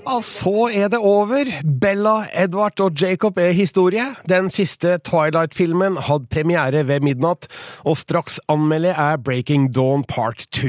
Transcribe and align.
Ja, 0.00 0.16
så 0.24 0.70
er 0.72 0.88
det 0.88 0.98
over. 0.98 1.44
Bella, 1.80 2.24
Edvard 2.32 2.80
og 2.80 2.96
Jacob 3.02 3.38
er 3.38 3.52
historie. 3.52 4.06
Den 4.28 4.48
siste 4.50 4.94
Twilight-filmen 5.04 5.98
hadde 6.06 6.26
premiere 6.32 6.86
ved 6.88 7.04
midnatt, 7.04 7.44
og 7.84 7.98
straks 8.00 8.38
anmelder 8.48 8.96
jeg 8.96 9.20
Breaking 9.24 9.66
Dawn 9.76 10.04
Part 10.08 10.46
2. 10.56 10.68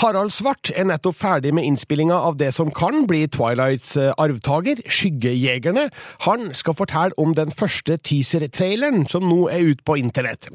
Harald 0.00 0.32
Svart 0.32 0.70
er 0.72 0.88
nettopp 0.88 1.18
ferdig 1.20 1.52
med 1.54 1.68
innspillinga 1.68 2.16
av 2.16 2.38
det 2.40 2.54
som 2.56 2.70
kan 2.72 3.04
bli 3.06 3.26
Twilights 3.28 3.98
eh, 4.00 4.14
arvtaker, 4.16 4.80
Skyggejegerne. 4.88 5.90
Han 6.24 6.54
skal 6.56 6.78
fortelle 6.78 7.18
om 7.20 7.36
den 7.36 7.52
første 7.52 7.98
teaser-traileren 8.00 9.04
som 9.12 9.28
nå 9.28 9.44
er 9.52 9.74
ute 9.74 9.84
på 9.84 9.98
internett. 10.00 10.48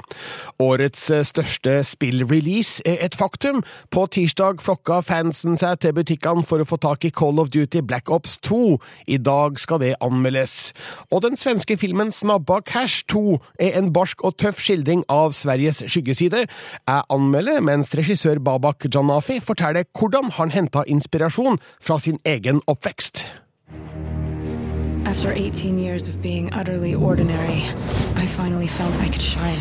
Årets 0.58 1.12
største 1.30 1.84
spill-release 1.86 2.82
er 2.90 3.06
et 3.06 3.16
faktum. 3.16 3.62
På 3.94 4.08
tirsdag 4.10 4.66
flokka 4.66 5.04
fansen 5.06 5.62
seg 5.62 5.78
til 5.86 5.94
butikkene 6.02 6.44
for 6.50 6.66
å 6.66 6.70
få 6.74 6.82
tak 6.82 7.06
i 7.06 7.14
Call 7.14 7.38
of 7.40 7.54
Duty 7.54 7.86
Black 7.86 7.99
Ops 8.08 8.38
2. 8.48 8.80
I 9.08 9.18
dag 9.18 9.60
skal 9.60 9.82
det 9.84 9.96
anmeldes. 10.00 10.72
Og 11.12 11.24
den 11.26 11.36
svenske 11.36 11.76
filmen 11.78 12.14
Snabba 12.16 12.62
Cash 12.64 13.04
2 13.12 13.40
er 13.60 13.76
en 13.80 13.92
barsk 13.94 14.24
og 14.24 14.38
tøff 14.40 14.62
skildring 14.64 15.04
av 15.10 15.34
Sveriges 15.36 15.84
skyggeside. 15.88 16.46
Jeg 16.88 17.04
anmelder, 17.10 17.60
mens 17.60 17.92
regissør 17.98 18.40
Babak 18.40 18.86
Janafi 18.88 19.40
forteller 19.44 19.84
hvordan 20.00 20.32
han 20.38 20.52
henta 20.56 20.86
inspirasjon 20.88 21.60
fra 21.82 22.00
sin 22.00 22.20
egen 22.26 22.62
oppvekst. 22.68 23.26
After 25.06 25.32
18 25.32 25.80
years 25.80 26.08
of 26.08 26.22
being 26.22 26.54
utterly 26.54 26.94
ordinary, 26.94 27.66
I 28.16 28.26
finally 28.26 28.68
felt 28.68 28.94
I 28.96 29.10
could 29.10 29.22
shine. 29.22 29.60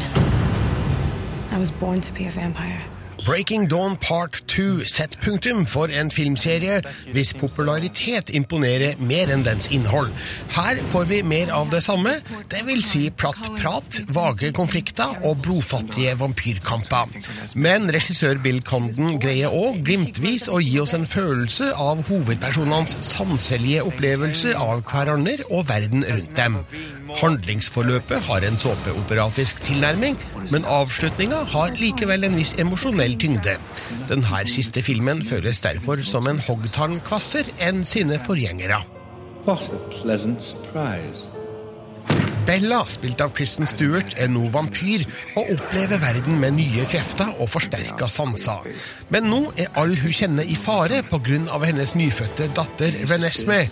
I 1.51 1.59
was 1.59 1.71
born 1.71 2.01
to 2.03 2.13
be 2.13 2.27
a 2.27 2.31
vampire. 2.31 2.83
Breaking 3.27 3.67
Dawn 3.69 3.97
Part 3.97 4.43
2 4.47 4.85
setter 4.87 5.19
punktum 5.21 5.65
for 5.67 5.91
en 5.93 6.11
filmserie 6.11 6.79
hvis 7.13 7.33
popularitet 7.39 8.31
imponerer 8.35 9.01
mer 9.03 9.33
enn 9.35 9.43
dens 9.47 9.69
innhold. 9.75 10.13
Her 10.55 10.81
får 10.93 11.09
vi 11.11 11.19
mer 11.27 11.51
av 11.55 11.71
det 11.73 11.83
samme, 11.85 12.15
det 12.53 12.63
vil 12.69 12.83
si 12.87 13.09
platt 13.11 13.51
prat, 13.59 14.01
vage 14.15 14.53
konflikter 14.57 15.19
og 15.27 15.43
blodfattige 15.45 16.15
vampyrkamper. 16.21 17.11
Men 17.59 17.91
regissør 17.95 18.41
Bill 18.45 18.63
Condon 18.67 19.19
greier 19.23 19.55
òg 19.55 19.83
glimtvis 19.87 20.49
å 20.53 20.61
gi 20.63 20.79
oss 20.83 20.95
en 20.97 21.09
følelse 21.09 21.73
av 21.75 22.05
hovedpersonenes 22.09 22.99
sanselige 23.09 23.85
opplevelse 23.89 24.55
av 24.59 24.85
hverandre 24.89 25.49
og 25.51 25.67
verden 25.73 26.07
rundt 26.07 26.37
dem. 26.39 26.63
Handlingsforløpet 27.19 28.27
har 28.29 28.45
en 28.45 28.59
såpeoperatisk 28.61 29.63
tilnærming, 29.65 30.19
men 30.53 30.67
avslutninga 30.69 31.41
har 31.55 31.77
likevel 31.81 32.27
en 32.29 32.37
viss 32.37 32.55
emosjonell 32.61 33.08
tyngde. 33.17 33.57
Denne 34.11 34.43
siste 34.51 34.83
filmen 34.83 35.25
føles 35.25 35.61
derfor 35.65 36.03
som 36.05 36.29
en 36.29 36.43
hoggtarmkvasser 36.45 37.55
enn 37.63 37.85
sine 37.89 38.21
forgjengere. 38.21 38.83
What 39.47 39.71
a 39.73 39.81
pleasant 40.03 40.43
surprise. 40.43 41.38
Bella, 42.49 42.79
spilt 42.89 43.21
av 43.21 43.35
Kristen 43.37 43.69
Stewart, 43.69 44.15
er 44.17 44.31
nå 44.33 44.47
vampyr 44.55 45.03
og 45.37 45.51
opplever 45.53 46.01
verden 46.01 46.39
med 46.41 46.55
nye 46.57 46.87
krefter 46.89 47.35
og 47.37 47.51
forsterka 47.53 48.09
sanser. 48.09 48.65
Men 49.13 49.29
nå 49.29 49.43
er 49.61 49.69
alle 49.77 49.99
hun 50.01 50.15
kjenner 50.17 50.49
i 50.49 50.57
fare 50.57 51.03
pga. 51.11 51.43
hennes 51.67 51.95
nyfødte 51.95 52.49
datter 52.57 52.97
Renesme. 53.11 53.67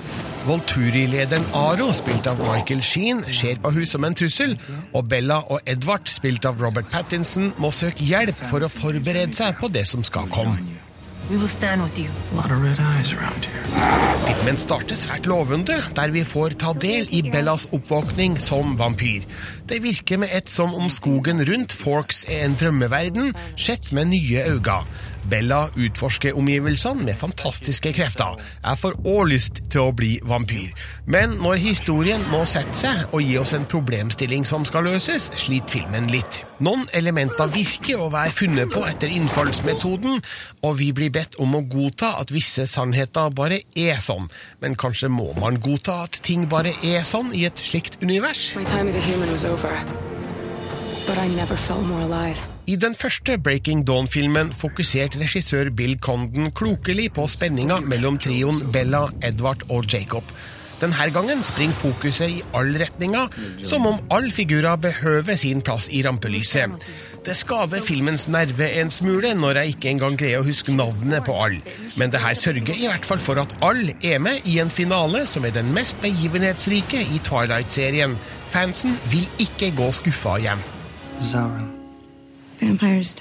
Volturi-lederen 0.46 1.48
Aro, 1.56 1.88
spilt 1.92 2.26
av 2.26 2.38
Michael 2.38 2.82
Sheen, 2.82 3.24
ser 3.32 3.56
på 3.62 3.72
hun 3.72 3.86
som 3.86 4.04
en 4.04 4.14
trussel, 4.14 4.58
og 4.92 5.08
Bella 5.08 5.40
og 5.48 5.60
Edvard, 5.64 6.06
spilt 6.12 6.44
av 6.44 6.60
Robert 6.60 6.92
Pattinson, 6.92 7.54
må 7.56 7.72
søke 7.72 8.04
hjelp 8.04 8.36
for 8.50 8.60
å 8.60 8.68
forberede 8.68 9.34
seg 9.34 9.56
på 9.58 9.72
det 9.72 9.86
som 9.88 10.04
skal 10.04 10.28
komme. 10.28 10.75
Filmen 14.26 14.58
starter 14.62 14.98
svært 14.98 15.26
lovende, 15.26 15.80
der 15.96 16.12
vi 16.14 16.22
får 16.22 16.54
ta 16.62 16.70
del 16.78 17.08
i 17.10 17.24
Bellas 17.26 17.64
oppvåkning 17.74 18.36
som 18.38 18.76
vampyr. 18.78 19.26
Det 19.66 19.80
virker 19.82 20.22
med 20.22 20.30
ett 20.30 20.52
som 20.54 20.70
om 20.78 20.86
skogen 20.92 21.42
rundt 21.48 21.74
Forks 21.74 22.28
er 22.30 22.44
en 22.46 22.54
drømmeverden, 22.60 23.34
sett 23.58 23.90
med 23.90 24.12
nye 24.14 24.44
øyne. 24.52 24.78
Bella 25.30 25.66
utforsker 25.74 26.36
omgivelsene 26.38 27.02
med 27.08 27.18
fantastiske 27.18 27.92
krefter. 27.96 28.36
Jeg 28.62 28.78
får 28.78 28.98
òg 29.02 29.22
lyst 29.32 29.60
til 29.72 29.88
å 29.88 29.94
bli 29.96 30.16
vampyr. 30.22 30.70
Men 31.10 31.36
når 31.42 31.60
historien 31.64 32.22
må 32.30 32.44
sette 32.48 32.76
seg 32.78 33.14
og 33.16 33.24
gi 33.24 33.36
oss 33.40 33.54
en 33.56 33.66
problemstilling 33.66 34.46
som 34.46 34.66
skal 34.68 34.86
løses, 34.86 35.30
sliter 35.34 35.80
filmen 35.80 36.08
litt. 36.12 36.42
Noen 36.62 36.86
elementer 36.96 37.50
virker 37.52 38.00
å 38.00 38.10
være 38.12 38.34
funnet 38.34 38.72
på 38.72 38.84
etter 38.88 39.12
innfallsmetoden, 39.12 40.22
og 40.62 40.78
vi 40.80 40.92
blir 40.96 41.12
bedt 41.12 41.38
om 41.42 41.58
å 41.58 41.64
godta 41.66 42.14
at 42.22 42.32
visse 42.34 42.68
sannheter 42.70 43.34
bare 43.34 43.62
er 43.76 44.02
sånn. 44.02 44.30
Men 44.62 44.78
kanskje 44.78 45.10
må 45.12 45.32
man 45.40 45.60
godta 45.60 46.02
at 46.06 46.20
ting 46.26 46.46
bare 46.50 46.76
er 46.86 47.06
sånn 47.08 47.34
i 47.34 47.46
et 47.50 47.60
slikt 47.60 47.98
univers? 48.02 48.52
My 48.56 48.64
time 48.64 48.88
as 48.88 48.96
a 48.96 49.04
human 49.10 49.32
was 49.32 49.44
over. 49.44 49.74
But 51.06 51.18
I 51.18 51.28
never 51.36 51.56
felt 51.56 51.86
more 51.86 52.02
alive. 52.02 52.55
I 52.66 52.74
den 52.74 52.96
første 52.98 53.36
Breaking 53.38 53.84
Dawn-filmen 53.86 54.48
fokuserte 54.50 55.20
regissør 55.20 55.68
Bill 55.70 55.94
Condon 56.02 56.50
klokelig 56.50 57.12
på 57.14 57.28
spenninga 57.30 57.78
mellom 57.86 58.16
trioen 58.18 58.58
Bella, 58.74 59.04
Edvard 59.22 59.62
og 59.70 59.86
Jacob. 59.92 60.26
Denne 60.80 61.06
gangen 61.14 61.44
springer 61.46 61.78
fokuset 61.78 62.32
i 62.34 62.42
all 62.58 62.74
retninger, 62.82 63.30
som 63.62 63.86
om 63.86 64.00
alle 64.10 64.34
figurer 64.34 64.76
behøver 64.82 65.38
sin 65.38 65.62
plass 65.62 65.86
i 65.94 66.02
rampelyset. 66.04 66.74
Det 67.26 67.36
skader 67.38 67.86
filmens 67.86 68.26
nerve 68.28 68.68
en 68.82 68.90
smule 68.90 69.30
når 69.38 69.62
jeg 69.62 69.76
ikke 69.76 69.92
engang 69.94 70.18
greier 70.18 70.42
å 70.42 70.46
huske 70.46 70.74
navnet 70.74 71.22
på 71.26 71.38
alle. 71.46 71.62
Men 71.94 72.10
det 72.10 72.24
her 72.26 72.34
sørger 72.34 72.74
i 72.74 72.90
hvert 72.90 73.06
fall 73.06 73.22
for 73.22 73.38
at 73.46 73.54
alle 73.62 73.94
er 74.02 74.18
med 74.18 74.42
i 74.44 74.58
en 74.62 74.74
finale 74.74 75.22
som 75.30 75.46
er 75.46 75.54
den 75.54 75.70
mest 75.74 76.02
begivenhetsrike 76.02 77.06
i 77.14 77.22
Twilight-serien. 77.30 78.18
Fansen 78.50 78.98
vil 79.14 79.26
ikke 79.38 79.70
gå 79.78 79.90
skuffa 80.02 80.38
hjem. 80.42 80.70
Zara. 81.30 81.75
Vampires. 82.60 83.14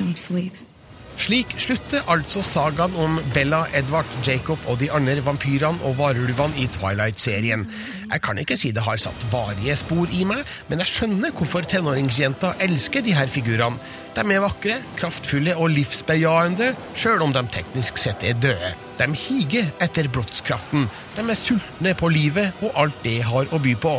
Slik 1.16 1.54
slutter 1.64 2.04
altså 2.12 2.42
sagaen 2.44 2.96
om 3.00 3.16
Bella, 3.34 3.62
Edvard, 3.76 4.10
Jacob 4.28 4.60
og 4.68 4.82
de 4.82 4.90
andre 4.92 5.22
vampyrene 5.24 5.80
og 5.88 5.96
varulvene 6.00 6.60
i 6.60 6.66
Twilight-serien. 6.76 7.64
Jeg 8.10 8.22
kan 8.24 8.40
ikke 8.42 8.58
si 8.60 8.74
det 8.76 8.84
har 8.84 9.00
satt 9.02 9.24
varige 9.32 9.78
spor 9.80 10.12
i 10.12 10.26
meg, 10.28 10.44
men 10.68 10.84
jeg 10.84 10.92
skjønner 10.92 11.32
hvorfor 11.36 11.68
tenåringsjenta 11.72 12.54
elsker 12.68 13.06
de 13.06 13.16
her 13.16 13.32
figurene. 13.32 13.80
De 14.16 14.24
er 14.24 14.44
vakre, 14.44 14.78
kraftfulle 15.00 15.56
og 15.56 15.72
livsbejaende, 15.76 16.74
sjøl 17.00 17.24
om 17.24 17.34
de 17.36 17.44
teknisk 17.52 18.00
sett 18.00 18.24
er 18.28 18.38
døde. 18.40 18.76
De 19.00 19.10
higer 19.26 19.72
etter 19.84 20.12
blodskraften. 20.12 20.88
De 21.16 21.24
er 21.24 21.40
sultne 21.40 21.96
på 22.00 22.12
livet 22.12 22.64
og 22.64 22.76
alt 22.86 23.04
det 23.08 23.22
har 23.28 23.52
å 23.52 23.60
by 23.64 23.76
på. 23.80 23.98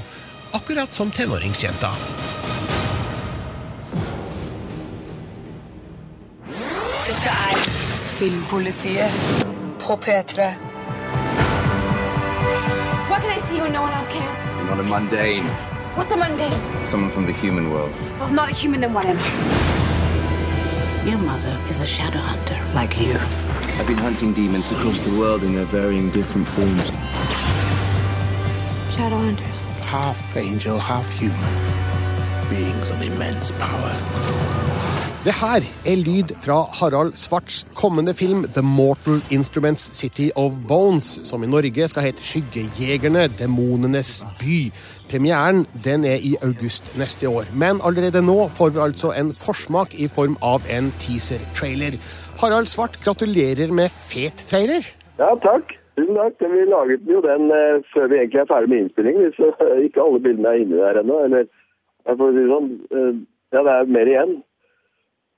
Akkurat 0.57 0.93
som 0.93 1.13
tenåringsjenter. 1.13 2.86
Filmpolitiet 8.16 9.10
på 9.78 9.97
P3. 9.97 10.54
What 13.10 13.21
can 13.21 13.31
I 13.31 13.41
see 13.41 13.60
when 13.60 13.72
no 13.72 13.82
one 13.82 13.93
else 13.93 14.09
can? 14.09 14.66
Not 14.66 14.81
a 14.81 14.82
mundane. 14.82 15.44
What's 15.97 16.12
a 16.12 16.16
mundane? 16.16 16.87
Someone 16.87 17.10
from 17.10 17.26
the 17.26 17.32
human 17.32 17.71
world. 17.71 17.93
Well, 18.19 18.28
if 18.28 18.32
not 18.32 18.49
a 18.49 18.55
human, 18.55 18.81
then 18.81 18.94
what 18.94 19.05
am 19.05 19.19
I? 19.19 19.31
Your 21.10 21.19
mother 21.19 21.59
is 21.69 21.81
a 21.82 21.87
shadow 21.87 22.21
hunter, 22.21 22.59
like 22.75 22.99
you. 22.99 23.19
I've 23.78 23.87
been 23.87 23.99
hunting 23.99 24.32
demons 24.32 24.72
across 24.72 25.00
the 25.00 25.10
world 25.10 25.43
in 25.43 25.55
their 25.55 25.66
varying 25.66 26.10
different 26.10 26.49
forms. 26.49 26.87
Shadow 28.97 29.19
hunters. 29.19 29.66
Half 29.91 30.37
angel, 30.37 30.78
half 30.78 31.10
human. 31.21 31.55
Beings 32.49 32.88
of 32.91 33.03
immense 33.03 33.53
power. 33.53 34.66
Det 35.26 35.34
her 35.42 35.62
er 35.90 35.96
lyd 36.08 36.28
fra 36.44 36.56
Harald 36.78 37.17
Svarts 37.19 37.56
kommende 37.82 38.12
film 38.14 38.40
The 38.56 38.62
Mortal 38.62 39.19
Instruments 39.37 39.84
City 40.00 40.28
of 40.43 40.52
Bones, 40.70 41.08
som 41.28 41.43
i 41.43 41.49
Norge 41.50 41.88
skal 41.90 42.06
hete 42.06 42.23
Skyggejegerne, 42.28 43.25
demonenes 43.40 44.12
by. 44.43 44.70
Premieren 45.11 45.64
den 45.88 46.06
er 46.12 46.23
i 46.31 46.32
august 46.49 46.93
neste 47.02 47.26
år, 47.26 47.50
men 47.62 47.82
allerede 47.82 48.23
nå 48.31 48.38
får 48.58 48.70
vi 48.78 48.84
altså 48.87 49.11
en 49.19 49.34
forsmak 49.34 49.99
i 50.05 50.06
form 50.17 50.38
av 50.52 50.62
en 50.76 50.94
teaser-trailer. 51.02 51.99
Harald 52.38 52.70
Svart, 52.70 53.02
gratulerer 53.05 53.75
med 53.75 53.90
fet 53.90 54.46
trailer. 54.55 54.87
Ja, 55.19 55.34
takk. 55.50 55.75
Tusen 55.99 56.22
takk. 56.22 56.38
Vi 56.55 56.70
laget 56.70 57.14
jo 57.19 57.19
den 57.31 57.50
eh, 57.50 57.82
før 57.90 58.12
vi 58.14 58.22
egentlig 58.22 58.44
er 58.46 58.52
ferdig 58.55 58.70
med 58.70 58.84
innspillingen. 58.84 59.26
Hvis 59.26 59.43
eh, 59.43 59.79
ikke 59.90 60.06
alle 60.06 60.22
bildene 60.22 60.55
er 60.55 60.62
inni 60.62 60.84
der 60.87 61.02
ennå. 61.02 61.22
Eller 61.26 61.49
jeg 62.06 62.20
får 62.20 62.37
si 62.37 62.52
sånn 62.52 62.76
eh, 62.94 63.17
Ja, 63.55 63.62
det 63.67 63.72
er 63.72 63.96
mer 63.96 64.11
igjen. 64.12 64.43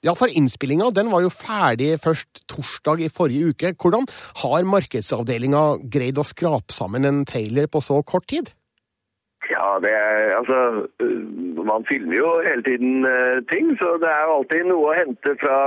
Ja, 0.06 0.12
for 0.14 0.30
innspillinga 0.30 0.92
den 0.94 1.08
var 1.10 1.24
jo 1.24 1.30
ferdig 1.34 1.96
først 1.98 2.44
torsdag 2.46 3.00
i 3.02 3.10
forrige 3.10 3.50
uke. 3.50 3.72
Hvordan 3.74 4.06
har 4.44 4.68
markedsavdelinga 4.70 5.62
greid 5.90 6.20
å 6.22 6.26
skrape 6.26 6.70
sammen 6.74 7.08
en 7.08 7.24
trailer 7.26 7.66
på 7.66 7.82
så 7.82 7.98
kort 8.06 8.28
tid? 8.30 8.52
Ja, 9.50 9.78
det 9.82 9.90
er 9.90 10.36
altså 10.36 10.58
Man 11.68 11.84
filmer 11.88 12.14
jo 12.16 12.28
hele 12.46 12.62
tiden 12.62 13.04
øh, 13.06 13.42
ting, 13.50 13.74
så 13.80 13.96
det 14.02 14.08
er 14.08 14.22
jo 14.26 14.36
alltid 14.38 14.70
noe 14.70 14.92
å 14.92 14.96
hente 14.96 15.34
fra 15.42 15.58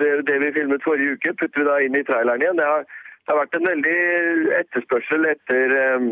det, 0.00 0.10
det 0.28 0.40
vi 0.42 0.50
filmet 0.58 0.84
forrige 0.84 1.14
uke. 1.14 1.34
Putter 1.38 1.62
vi 1.62 1.68
da 1.68 1.78
inn 1.80 1.96
i 1.96 2.04
traileren 2.08 2.42
igjen. 2.42 2.58
Det 2.58 2.66
har, 2.66 2.84
det 2.84 3.32
har 3.32 3.40
vært 3.44 3.56
en 3.58 3.70
veldig 3.70 3.96
etterspørsel 4.58 5.30
etter, 5.30 5.76
øh, 5.84 6.10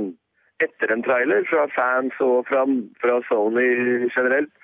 etter 0.63 0.95
en 0.95 1.05
trailer 1.05 1.45
fra 1.51 1.67
fans 1.75 2.23
og 2.25 2.47
fra, 2.49 2.65
fra 3.03 3.19
Sony 3.29 3.69
generelt. 4.15 4.55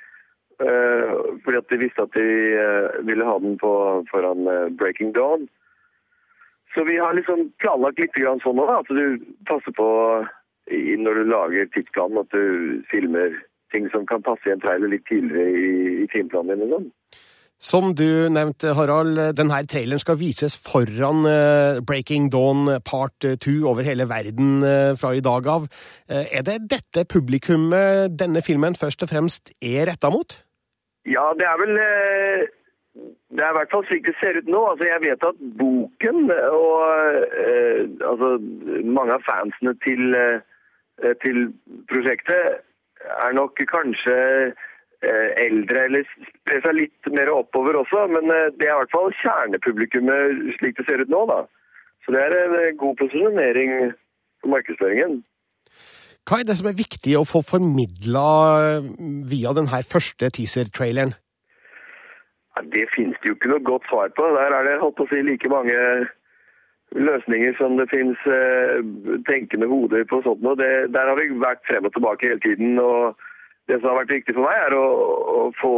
Uh, 0.56 1.36
fordi 1.44 1.58
at 1.60 1.68
de 1.68 1.78
visste 1.82 2.00
at 2.00 2.14
de 2.16 2.28
uh, 2.56 3.06
ville 3.06 3.24
ha 3.28 3.34
den 3.44 3.58
på, 3.60 3.70
foran 4.08 4.48
uh, 4.48 4.72
Breaking 4.78 5.12
Dawn. 5.12 5.44
Så 6.72 6.84
vi 6.88 6.96
har 6.96 7.12
liksom 7.12 7.50
planlagt 7.60 8.00
litt 8.00 8.16
grann 8.16 8.40
sånn 8.40 8.56
da, 8.62 8.80
at 8.80 8.88
du 8.88 9.20
passer 9.48 9.74
på 9.76 9.88
når 10.66 11.20
du 11.20 11.28
lager 11.30 11.68
tidsplanen 11.70 12.24
at 12.24 12.32
du 12.34 12.80
filmer 12.90 13.36
ting 13.70 13.86
som 13.92 14.02
kan 14.08 14.24
passe 14.24 14.48
i 14.48 14.52
en 14.54 14.62
trailer 14.64 14.90
litt 14.90 15.04
tidligere 15.06 15.52
i, 15.52 15.68
i 16.02 16.08
timeplanen 16.10 16.58
din. 16.64 16.72
sånn. 16.72 16.88
Som 17.62 17.92
du 17.96 18.26
nevnte, 18.32 18.74
Harald, 18.76 19.20
denne 19.38 19.60
traileren 19.70 20.02
skal 20.02 20.18
vises 20.20 20.58
foran 20.60 21.22
Breaking 21.86 22.26
Dawn 22.32 22.66
part 22.84 23.24
2 23.24 23.54
over 23.70 23.86
hele 23.86 24.08
verden 24.10 24.58
fra 25.00 25.14
i 25.16 25.22
dag 25.24 25.48
av. 25.54 25.70
Er 26.10 26.44
det 26.44 26.58
dette 26.74 27.06
publikummet 27.08 28.18
denne 28.18 28.44
filmen 28.44 28.76
først 28.76 29.06
og 29.06 29.14
fremst 29.14 29.54
er 29.62 29.86
retta 29.88 30.12
mot? 30.12 30.42
Ja, 31.06 31.32
det 31.38 31.46
er 31.46 31.58
vel 31.60 31.74
Det 33.30 33.42
er 33.42 33.50
i 33.52 33.56
hvert 33.58 33.72
fall 33.72 33.84
slik 33.86 34.06
det 34.06 34.14
ser 34.20 34.38
ut 34.40 34.48
nå. 34.48 34.60
Altså, 34.70 34.86
jeg 34.88 35.02
vet 35.04 35.26
at 35.28 35.42
boken 35.60 36.30
og 36.32 36.78
eh, 37.44 37.82
altså, 38.10 38.30
mange 38.96 39.18
av 39.18 39.26
fansene 39.26 39.74
til, 39.84 40.16
eh, 40.16 41.12
til 41.24 41.50
prosjektet 41.90 42.62
er 43.26 43.36
nok 43.36 43.60
kanskje 43.68 44.16
eh, 44.48 45.28
eldre, 45.44 45.84
eller 45.84 46.08
sprer 46.08 46.64
seg 46.64 46.78
litt 46.78 47.12
mer 47.12 47.34
oppover 47.34 47.76
også. 47.82 48.06
Men 48.14 48.32
det 48.32 48.64
er 48.64 48.72
i 48.72 48.80
hvert 48.80 48.96
fall 48.96 49.12
kjernepublikummet 49.20 50.56
slik 50.56 50.80
det 50.80 50.88
ser 50.88 51.04
ut 51.04 51.12
nå, 51.12 51.26
da. 51.28 51.42
Så 52.06 52.16
det 52.16 52.24
er 52.24 52.38
en 52.38 52.80
god 52.80 52.96
posisjonering 53.02 53.76
for 54.40 54.56
markedsføringen. 54.56 55.20
Hva 56.26 56.40
er 56.40 56.48
det 56.48 56.56
som 56.58 56.66
er 56.66 56.74
viktig 56.74 57.12
å 57.14 57.26
få 57.28 57.38
formidla 57.46 58.26
via 59.30 59.52
denne 59.54 59.82
første 59.86 60.26
teaser-traileren? 60.34 61.14
Det 62.72 62.86
finnes 62.94 63.18
det 63.22 63.30
jo 63.30 63.36
ikke 63.36 63.52
noe 63.52 63.62
godt 63.62 63.86
svar 63.86 64.10
på. 64.16 64.26
Der 64.34 64.54
er 64.56 64.66
det 64.66 64.80
holdt 64.80 65.02
å 65.04 65.06
si, 65.10 65.20
like 65.22 65.50
mange 65.52 65.76
løsninger 66.96 67.54
som 67.58 67.76
det 67.78 67.88
finnes 67.90 68.20
eh, 68.26 68.82
tenkende 69.28 69.68
hoder 69.70 70.06
på 70.08 70.22
sånt 70.24 70.42
noe. 70.42 70.56
Der 70.58 71.10
har 71.10 71.18
vi 71.18 71.28
vært 71.42 71.64
frem 71.68 71.86
og 71.86 71.94
tilbake 71.94 72.30
hele 72.30 72.42
tiden. 72.42 72.78
og 72.78 73.14
Det 73.68 73.80
som 73.80 73.90
har 73.92 74.00
vært 74.02 74.14
viktig 74.16 74.34
for 74.34 74.46
meg, 74.48 74.62
er 74.66 74.76
å, 74.78 74.86
å 75.36 75.42
få, 75.60 75.74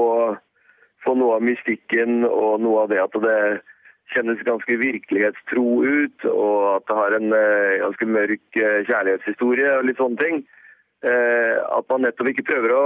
få, 1.04 1.16
noe 1.18 1.38
av 1.38 1.44
mystikken 1.44 2.22
og 2.28 2.62
noe 2.64 2.84
av 2.86 2.92
det 2.92 3.02
at 3.02 3.20
det 3.24 3.40
kjennes 4.14 4.40
ganske 4.46 4.78
virkelighetstro 4.80 5.66
ut, 5.84 6.24
og 6.30 6.56
at 6.76 6.86
det 6.88 6.96
har 6.98 7.16
en 7.18 7.34
eh, 7.36 7.78
ganske 7.82 8.08
mørk 8.08 8.60
eh, 8.60 8.80
kjærlighetshistorie 8.88 9.74
og 9.76 9.86
litt 9.88 10.00
sånne 10.00 10.22
ting. 10.22 10.42
Eh, 11.06 11.54
at 11.60 11.86
man 11.92 12.06
nettopp 12.06 12.32
ikke 12.32 12.46
prøver 12.48 12.74
å, 12.74 12.84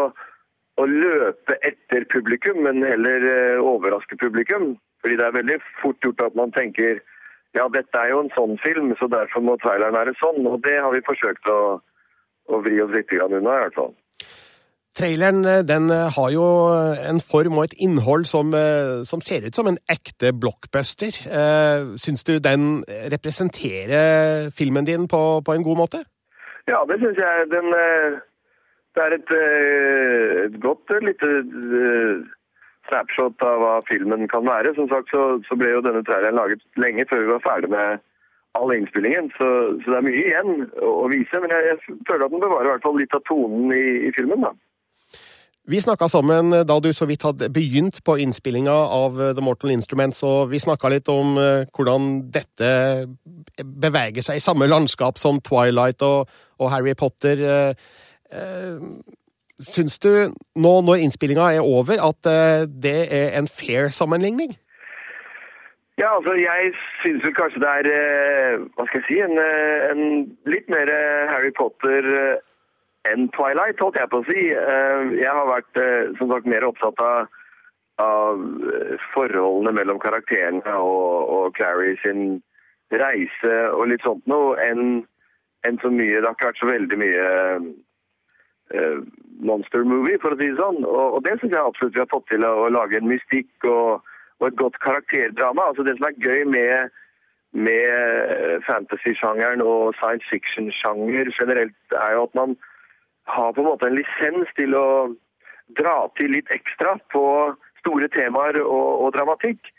å 0.82 0.88
løpe 0.88 1.56
etter 1.64 2.08
publikum, 2.12 2.60
men 2.66 2.82
heller 2.84 3.28
eh, 3.30 3.62
overraske 3.62 4.18
publikum. 4.20 4.74
Fordi 5.02 5.18
det 5.18 5.26
er 5.26 5.38
veldig 5.38 5.58
fort 5.80 6.04
gjort 6.04 6.26
at 6.26 6.36
man 6.38 6.52
tenker 6.54 7.00
ja, 7.52 7.66
dette 7.68 7.98
er 8.00 8.12
jo 8.12 8.22
en 8.22 8.30
sånn 8.32 8.54
film, 8.64 8.94
så 8.96 9.08
derfor 9.12 9.44
må 9.44 9.58
traileren 9.60 9.96
være 9.96 10.14
sånn. 10.20 10.40
Og 10.48 10.62
det 10.64 10.78
har 10.78 10.94
vi 10.94 11.04
forsøkt 11.04 11.50
å, 11.52 11.80
å 12.48 12.60
vri 12.64 12.78
oss 12.80 12.94
litt 12.94 13.12
unna, 13.12 13.42
i 13.42 13.64
hvert 13.66 13.76
fall. 13.76 13.92
Traileren 14.92 15.40
den 15.64 15.88
har 15.88 16.30
jo 16.34 16.44
en 17.08 17.20
form 17.24 17.56
og 17.56 17.64
et 17.64 17.78
innhold 17.80 18.26
som, 18.28 18.52
som 19.08 19.22
ser 19.24 19.46
ut 19.46 19.56
som 19.56 19.70
en 19.70 19.78
ekte 19.88 20.34
blockbuster. 20.36 21.16
Syns 21.96 22.26
du 22.28 22.34
den 22.44 22.82
representerer 23.14 24.50
filmen 24.52 24.84
din 24.84 25.08
på, 25.08 25.40
på 25.40 25.56
en 25.56 25.64
god 25.64 25.80
måte? 25.80 26.02
Ja, 26.68 26.84
det 26.90 27.00
syns 27.00 27.16
jeg. 27.16 27.48
Den, 27.54 27.72
det 28.92 29.06
er 29.06 29.16
et, 29.16 29.32
et 30.44 30.60
godt 30.60 30.92
lite 31.08 31.32
snapshot 32.90 33.48
av 33.48 33.60
hva 33.62 33.74
filmen 33.88 34.28
kan 34.28 34.44
være. 34.46 34.74
Som 34.76 34.88
sagt 34.92 35.12
så, 35.12 35.40
så 35.48 35.56
ble 35.58 35.72
jo 35.72 35.84
denne 35.84 36.04
traileren 36.06 36.36
laget 36.36 36.64
lenge 36.76 37.06
før 37.08 37.24
vi 37.24 37.32
var 37.32 37.46
ferdig 37.48 37.72
med 37.72 38.02
all 38.58 38.74
innspillingen, 38.74 39.30
så, 39.38 39.46
så, 39.80 39.90
det 39.90 39.96
er 39.96 40.04
mye 40.04 40.24
igjen 40.26 40.66
å, 40.84 41.06
vise. 41.12 41.40
Men 41.40 41.54
jeg, 41.54 41.70
jeg, 41.70 41.96
føler 42.08 42.26
at 42.26 42.34
den 42.34 42.42
bevarer 42.44 42.74
hvert 42.74 42.84
fall 42.84 42.98
litt 43.00 43.16
av 43.16 43.24
tonen 43.28 43.72
i, 43.72 43.84
i 44.08 44.12
filmen. 44.16 44.44
da. 44.44 44.52
Vi 45.70 45.78
snakka 45.80 46.08
sammen 46.10 46.50
da 46.66 46.76
du 46.82 46.88
så 46.90 47.06
vidt 47.06 47.22
hadde 47.22 47.46
begynt 47.54 48.00
på 48.02 48.16
innspillinga 48.18 48.72
av 48.74 49.20
The 49.36 49.44
Mortal 49.46 49.70
Instruments, 49.70 50.24
og 50.26 50.50
vi 50.50 50.58
snakka 50.58 50.90
litt 50.90 51.06
om 51.12 51.36
hvordan 51.70 52.08
dette 52.34 52.70
beveger 53.62 54.26
seg 54.26 54.40
i 54.40 54.42
samme 54.42 54.66
landskap 54.66 55.20
som 55.22 55.38
Twilight 55.38 56.02
og, 56.02 56.26
og 56.58 56.72
Harry 56.74 56.96
Potter. 56.98 57.44
Syns 59.62 60.02
du 60.02 60.10
nå 60.58 60.74
når 60.82 61.06
innspillinga 61.06 61.52
er 61.54 61.62
over, 61.62 61.94
at 62.10 62.32
det 62.66 62.98
er 63.14 63.38
en 63.38 63.46
fair 63.46 63.94
sammenligning? 63.94 64.56
Ja, 66.00 66.16
altså 66.16 66.34
jeg 66.42 66.72
syns 67.04 67.22
vel 67.22 67.38
kanskje 67.38 67.62
det 67.62 67.70
er 67.70 68.64
hva 68.74 68.88
skal 68.88 68.98
jeg 68.98 69.06
si, 69.12 69.22
en, 69.22 69.38
en 69.38 70.06
litt 70.50 70.66
mer 70.74 70.90
Harry 71.30 71.54
Potter 71.54 72.08
enn 73.10 73.28
Twilight, 73.34 73.80
holdt 73.82 73.98
jeg 73.98 74.10
på 74.12 74.22
å 74.22 74.26
si. 74.28 74.42
Jeg 75.18 75.30
har 75.30 75.48
vært 75.48 75.80
som 76.18 76.30
sagt 76.30 76.46
mer 76.50 76.66
opptatt 76.68 77.00
av, 77.02 77.30
av 78.02 78.42
forholdene 79.12 79.74
mellom 79.74 79.98
karakterene 80.02 80.76
og, 80.78 81.32
og 81.34 81.56
Clary 81.58 81.96
sin 82.02 82.40
reise 82.92 83.54
og 83.72 83.88
litt 83.90 84.04
sånt 84.04 84.26
noe, 84.30 84.56
enn 84.60 85.02
en 85.66 85.78
så 85.82 85.90
mye 85.94 86.20
Det 86.20 86.26
har 86.26 86.34
ikke 86.36 86.48
vært 86.50 86.62
så 86.62 86.70
veldig 86.70 86.98
mye 86.98 87.26
uh, 88.74 88.98
monster 89.42 89.84
movie, 89.86 90.18
for 90.22 90.34
å 90.34 90.40
si 90.40 90.50
det 90.50 90.58
sånn. 90.58 90.82
Og, 90.86 91.18
og 91.18 91.20
det 91.26 91.36
syns 91.38 91.54
jeg 91.54 91.60
absolutt 91.62 91.94
vi 91.96 92.02
har 92.02 92.10
fått 92.10 92.28
til, 92.32 92.46
å, 92.46 92.66
å 92.66 92.72
lage 92.72 92.98
en 92.98 93.08
mystikk 93.10 93.68
og, 93.68 94.02
og, 94.40 94.48
et 94.48 94.58
godt 94.58 94.80
karakterdrama. 94.84 95.70
Altså 95.70 95.86
Det 95.86 95.96
som 95.98 96.08
er 96.08 96.18
gøy 96.24 96.44
med, 96.50 96.98
med 97.54 98.66
fantasy-sjangeren 98.66 99.62
og 99.64 99.94
science 100.00 100.26
fiction-sjanger 100.30 101.32
generelt, 101.38 101.78
er 101.94 102.16
jo 102.16 102.26
at 102.26 102.38
man 102.38 102.58
har 103.30 103.52
på 103.52 103.62
en 103.62 103.70
måte 103.70 103.88
en 103.88 103.96
lisens 103.96 104.50
til 104.58 104.74
å 104.74 104.86
dra 105.78 105.96
til 106.18 106.34
litt 106.34 106.50
ekstra 106.52 106.96
på 107.12 107.24
store 107.82 108.08
temaer 108.14 108.60
og, 108.62 108.90
og 109.06 109.14
dramatikk. 109.16 109.72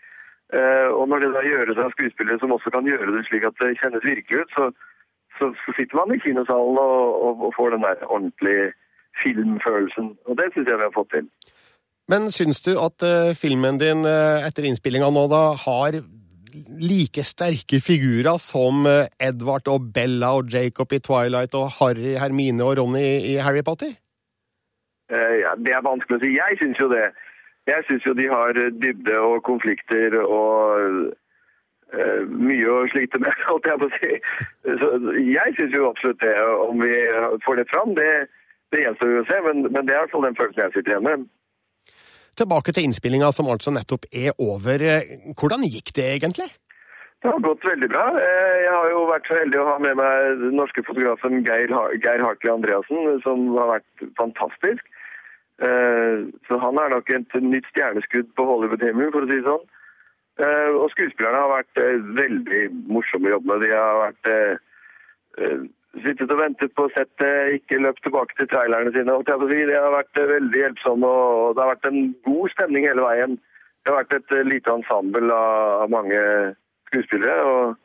Uh, 0.53 0.89
og 0.93 1.07
når 1.09 1.23
det 1.23 1.31
da 1.33 1.41
gjøres 1.47 1.79
av 1.81 1.93
skuespillere 1.95 2.37
som 2.41 2.51
også 2.53 2.69
kan 2.73 2.85
gjøre 2.85 3.15
det 3.15 3.23
slik 3.25 3.45
at 3.47 3.57
det 3.63 3.73
kjennes 3.79 4.05
virkelig 4.05 4.43
ut, 4.43 4.51
så, 4.53 4.67
så, 5.39 5.49
så 5.63 5.75
sitter 5.77 5.97
man 5.97 6.13
i 6.13 6.21
kinosalen 6.21 6.77
og, 6.77 6.99
og, 7.25 7.45
og, 7.47 7.53
får 7.57 7.73
den 7.73 7.85
der 7.87 8.03
ordentlige 8.05 8.67
filmfølelsen. 9.23 10.11
Og 10.29 10.37
det 10.37 10.51
syns 10.53 10.69
jeg 10.69 10.77
vi 10.77 10.85
har 10.85 10.93
fått 10.93 11.09
til. 11.15 11.31
Men 12.11 12.29
syns 12.35 12.61
du 12.65 12.75
at 12.75 13.07
uh, 13.07 13.31
filmen 13.39 13.79
din 13.81 14.05
uh, 14.05 14.43
etter 14.45 14.67
innspillinga 14.69 15.09
nå 15.15 15.25
da 15.31 15.43
har 15.63 16.03
like 16.79 17.23
sterke 17.25 17.79
figurer 17.83 18.39
som 18.41 18.85
Edvard 19.19 19.67
og 19.71 19.89
Bella 19.95 20.33
og 20.37 20.53
Jacob 20.53 20.93
i 20.93 21.01
Twilight 21.03 21.57
og 21.59 21.71
Harry, 21.79 22.13
Hermine 22.19 22.63
og 22.63 22.77
Ronny 22.79 23.03
i 23.33 23.35
Harry 23.41 23.63
Potter? 23.65 23.95
ja, 25.13 25.53
Det 25.57 25.73
er 25.73 25.85
vanskelig 25.85 26.17
å 26.17 26.23
si. 26.23 26.31
Jeg 26.37 26.59
syns 26.61 26.79
jo 26.81 26.87
det. 26.89 27.09
Jeg 27.69 27.85
syns 27.87 28.05
jo 28.05 28.13
de 28.17 28.29
har 28.31 28.57
dybde 28.81 29.19
og 29.19 29.43
konflikter 29.45 30.15
og 30.23 31.13
mye 31.93 32.69
å 32.69 32.79
slite 32.91 33.19
med, 33.21 33.33
holdt 33.49 33.69
jeg 33.69 33.81
på 33.81 33.89
å 33.89 33.97
si. 33.99 34.17
Så 34.81 34.89
jeg 35.19 35.55
syns 35.59 35.77
jo 35.77 35.89
absolutt 35.89 36.21
det. 36.23 36.33
Om 36.67 36.81
vi 36.81 36.95
får 37.45 37.61
det 37.61 37.69
fram, 37.71 37.93
det, 37.99 38.09
det 38.73 38.83
gjenstår 38.85 39.13
jo 39.13 39.23
å 39.23 39.29
se, 39.29 39.39
men, 39.47 39.63
men, 39.69 39.85
det 39.85 39.95
er 39.95 40.01
i 40.01 40.03
hvert 40.05 40.15
fall 40.15 40.27
den 40.27 40.39
følelsen 40.39 40.65
jeg 40.65 40.75
sitter 40.77 40.95
igjen 40.95 41.07
med. 41.09 41.25
Tilbake 42.39 42.73
til 42.73 42.87
innspillinga 42.87 43.29
som 43.35 43.49
altså 43.53 43.73
nettopp 43.75 44.07
er 44.09 44.33
over. 44.41 44.81
Hvordan 45.37 45.65
gikk 45.69 45.93
det 45.97 46.07
egentlig? 46.15 46.49
Det 47.23 47.31
har 47.31 47.43
gått 47.45 47.63
veldig 47.63 47.87
bra. 47.87 48.07
Jeg 48.19 48.71
har 48.73 48.89
jo 48.91 49.03
vært 49.07 49.29
så 49.29 49.37
heldig 49.37 49.59
å 49.61 49.67
ha 49.69 49.75
med 49.79 49.95
meg 49.95 50.41
den 50.41 50.57
norske 50.59 50.83
fotografen 50.83 51.43
Geir, 51.47 51.71
Geir 52.03 52.23
Hartley 52.25 52.51
Andreassen, 52.51 53.21
som 53.23 53.45
har 53.55 53.69
vært 53.77 54.03
fantastisk. 54.17 54.89
Så 56.49 56.59
han 56.59 56.81
er 56.81 56.91
nok 56.91 57.13
et 57.13 57.37
nytt 57.39 57.69
stjerneskudd 57.71 58.33
på 58.35 58.47
Hollywood-himmelen, 58.49 59.13
for 59.13 59.23
å 59.23 59.29
si 59.29 59.37
det 59.37 59.47
sånn. 59.47 59.63
Og 60.81 60.89
skuespillerne 60.91 61.45
har 61.45 61.53
vært 61.53 61.81
veldig 62.19 62.63
morsomme 62.91 63.29
å 63.29 63.35
jobbe 63.37 63.53
med. 63.53 63.63
De 63.63 63.71
har 63.71 64.01
vært 64.01 64.31
sittet 66.01 66.31
og 66.33 66.39
ventet 66.41 66.73
på 66.73 66.87
å 66.87 66.93
sette 66.95 67.29
ikke 67.59 67.81
løpt 67.83 68.01
tilbake 68.05 68.37
til 68.39 68.49
trailerne 68.49 68.93
sine. 68.95 69.13
Det 69.21 69.35
har 69.77 69.93
vært 69.93 70.21
veldig 70.33 70.61
hjelpsomt, 70.63 71.05
og 71.05 71.53
det 71.53 71.63
har 71.63 71.73
vært 71.75 71.89
en 71.91 72.01
god 72.25 72.53
stemning 72.55 72.87
hele 72.89 73.05
veien. 73.05 73.37
Det 73.83 73.91
har 73.91 74.01
vært 74.01 74.17
et 74.17 74.35
lite 74.47 74.73
ensemble 74.73 75.37
av 75.37 75.89
mange 75.93 76.19
skuespillere. 76.89 77.47
og 77.53 77.79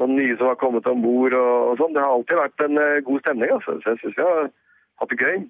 og 0.00 0.08
nye 0.08 0.32
som 0.38 0.48
har 0.48 0.56
kommet 0.56 0.86
om 0.88 1.02
bord 1.04 1.34
og, 1.36 1.56
og 1.70 1.80
sånn. 1.80 1.92
Det 1.92 2.00
har 2.00 2.14
alltid 2.14 2.38
vært 2.40 2.62
en 2.64 2.78
god 3.04 3.18
stemning. 3.20 3.50
altså. 3.52 3.74
Så 3.82 3.92
jeg 3.92 4.00
syns 4.00 4.16
vi 4.16 4.24
har 4.24 4.46
hatt 5.02 5.12
det 5.12 5.18
gøy. 5.20 5.42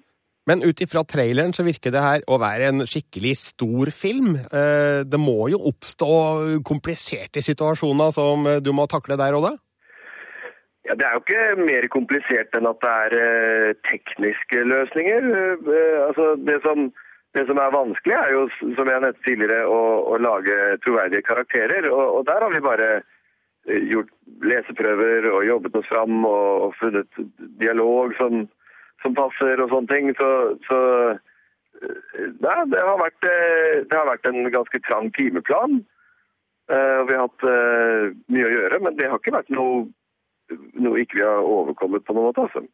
Men 0.49 0.63
ut 0.65 0.81
ifra 0.83 1.03
traileren 1.07 1.53
så 1.55 1.63
virker 1.63 1.93
det 1.93 2.01
her 2.03 2.23
å 2.27 2.39
være 2.41 2.71
en 2.71 2.83
skikkelig 2.89 3.35
stor 3.39 3.91
film. 3.95 4.33
Eh, 4.35 5.07
Det 5.07 5.19
må 5.21 5.47
jo 5.53 5.61
oppstå 5.71 6.11
kompliserte 6.67 7.43
situasjoner 7.45 8.11
som 8.11 8.47
du 8.59 8.71
må 8.75 8.87
takle 8.91 9.15
der 9.21 9.37
og 9.37 9.47
da? 9.47 9.53
Ja, 10.83 10.95
Det 10.95 11.05
er 11.05 11.13
jo 11.13 11.21
ikke 11.21 11.65
mer 11.67 11.85
komplisert 11.93 12.55
enn 12.57 12.67
at 12.69 12.81
det 12.81 12.91
er 13.05 13.15
eh, 13.21 13.73
tekniske 13.85 14.63
løsninger. 14.65 15.27
Eh, 15.29 15.97
altså 16.07 16.33
det 16.41 16.57
som, 16.65 16.87
det 17.37 17.43
som 17.49 17.61
er 17.61 17.75
vanskelig, 17.75 18.15
er 18.17 18.33
jo, 18.33 18.47
som 18.77 18.89
jeg 18.89 19.03
nevnte 19.03 19.25
tidligere, 19.27 19.67
å, 19.69 19.81
å 20.09 20.17
lage 20.17 20.57
troverdige 20.85 21.27
karakterer. 21.27 21.85
Og, 21.91 22.01
og 22.17 22.25
der 22.31 22.41
har 22.41 22.55
vi 22.55 22.63
bare 22.65 22.89
eh, 22.97 23.85
gjort 23.93 24.09
leseprøver 24.41 25.29
og 25.29 25.45
jobbet 25.51 25.77
oss 25.83 25.91
fram 25.93 26.25
og, 26.25 26.49
og 26.65 26.75
funnet 26.81 27.21
dialog 27.61 28.17
som, 28.17 28.41
som 29.05 29.17
passer 29.21 29.61
og 29.61 29.69
sånne 29.69 29.93
ting. 29.93 30.11
Så, 30.17 30.33
så 30.65 30.81
ja, 31.77 32.57
det, 32.65 32.81
har 32.81 32.97
vært, 33.05 33.21
det 33.85 33.93
har 33.93 34.09
vært 34.09 34.25
en 34.33 34.49
ganske 34.53 34.81
trang 34.89 35.13
timeplan. 35.13 35.83
Vi 36.71 37.15
har 37.15 37.25
hatt 37.25 37.43
mye 38.31 38.45
å 38.47 38.51
gjøre, 38.53 38.77
men 38.85 38.95
det 38.95 39.09
har 39.09 39.17
ikke 39.19 39.33
vært 39.33 39.49
noe 39.51 39.81
noe 40.81 41.03
ikke 41.03 41.19
vi 41.19 41.25
har 41.25 41.47
overkommet 41.47 42.05
på 42.05 42.15
noen 42.17 42.29
måte. 42.29 42.47
altså. 42.47 42.65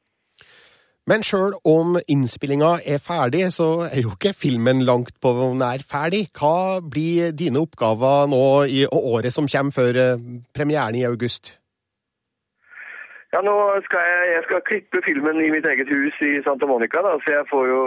Men 1.08 1.24
sjøl 1.24 1.54
om 1.64 1.96
innspillinga 2.12 2.82
er 2.84 3.00
ferdig, 3.00 3.46
så 3.56 3.88
er 3.88 4.02
jo 4.04 4.12
ikke 4.18 4.34
filmen 4.36 4.82
langt 4.84 5.14
på 5.24 5.32
nær 5.56 5.80
ferdig. 5.88 6.26
Hva 6.36 6.82
blir 6.84 7.32
dine 7.32 7.62
oppgaver 7.64 8.28
nå 8.28 8.42
i 8.68 8.84
året 8.92 9.32
som 9.32 9.48
kommer 9.48 9.72
før 9.78 10.02
eh, 10.04 10.26
premieren 10.52 11.00
i 11.00 11.06
august? 11.08 11.54
Ja, 13.32 13.40
nå 13.40 13.56
skal 13.88 14.04
jeg, 14.04 14.28
jeg 14.34 14.44
skal 14.50 14.68
klippe 14.68 15.04
filmen 15.06 15.40
i 15.44 15.52
mitt 15.54 15.68
eget 15.68 15.88
hus 15.92 16.20
i 16.28 16.42
Santa 16.44 16.68
Monica, 16.68 17.00
da, 17.06 17.16
så 17.24 17.38
jeg 17.38 17.48
får 17.54 17.66
jo 17.72 17.82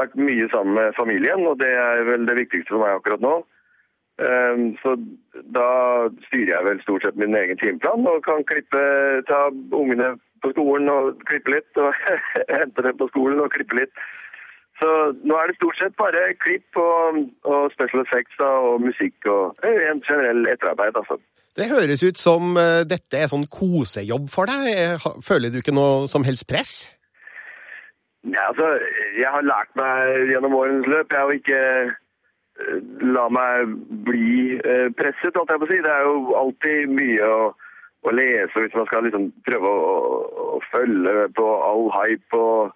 vært 0.00 0.16
mye 0.16 0.48
sammen 0.52 0.76
med 0.78 0.96
familien, 0.96 1.44
og 1.48 1.60
det 1.60 1.68
er 1.68 2.04
vel 2.08 2.24
det 2.28 2.36
viktigste 2.40 2.72
for 2.72 2.84
meg 2.84 2.96
akkurat 2.96 3.24
nå. 3.24 3.34
Ehm, 4.22 4.66
så 4.82 4.96
da 5.56 5.68
styrer 6.28 6.52
jeg 6.54 6.66
vel 6.68 6.82
stort 6.82 7.06
sett 7.06 7.18
min 7.20 7.36
egen 7.38 7.58
timeplan 7.58 8.06
og 8.10 8.22
kan 8.26 8.44
klippe, 8.48 8.82
ta 9.30 9.48
ungene 9.74 10.14
på 10.42 10.52
skolen 10.54 10.90
og 10.92 11.18
klippe 11.28 11.56
litt, 11.56 11.80
og 11.80 11.90
hente 12.56 12.86
dem 12.86 12.98
på 13.00 13.08
skolen 13.12 13.42
og 13.42 13.52
klippe 13.54 13.80
litt. 13.80 14.04
Så 14.80 14.88
nå 15.22 15.36
er 15.38 15.50
det 15.50 15.58
stort 15.58 15.78
sett 15.78 15.98
bare 16.00 16.32
klipp 16.42 16.80
og, 16.80 17.20
og 17.46 17.68
special 17.74 18.02
effects 18.02 18.38
da, 18.40 18.48
og 18.70 18.82
musikk 18.82 19.28
og 19.30 19.60
eh, 19.66 19.84
en 19.90 20.02
generell 20.08 20.48
etterarbeid, 20.50 20.96
altså. 20.98 21.20
Det 21.52 21.68
høres 21.68 22.02
ut 22.02 22.18
som 22.18 22.56
eh, 22.56 22.80
dette 22.88 23.18
er 23.18 23.28
sånn 23.28 23.44
kosejobb 23.52 24.30
for 24.32 24.48
deg. 24.48 24.70
Eh, 24.72 25.06
Føler 25.22 25.52
du 25.52 25.60
ikke 25.60 25.76
noe 25.76 26.08
som 26.10 26.24
helst 26.26 26.48
press? 26.50 26.74
Ja, 28.22 28.48
altså, 28.48 28.68
jeg 29.18 29.28
har 29.34 29.44
lært 29.44 29.74
meg 29.78 30.30
gjennom 30.30 30.54
årens 30.56 30.86
løp 30.88 31.12
jeg 31.12 31.26
å 31.26 31.36
ikke 31.36 31.62
la 33.14 33.26
meg 33.32 33.74
bli 34.06 34.58
eh, 34.58 34.88
presset, 34.96 35.36
holdt 35.36 35.52
jeg 35.52 35.62
på 35.62 35.68
å 35.68 35.70
si. 35.70 35.80
Det 35.84 35.92
er 35.92 36.06
jo 36.06 36.36
alltid 36.38 36.94
mye 36.98 37.28
å, 37.28 37.50
å 38.02 38.14
lese 38.14 38.62
hvis 38.62 38.76
man 38.76 38.88
skal 38.90 39.06
liksom 39.06 39.30
prøve 39.46 39.72
å, 39.72 39.98
å 40.56 40.60
følge 40.70 41.28
på 41.38 41.48
all 41.70 41.88
hype 41.96 42.38
og 42.38 42.72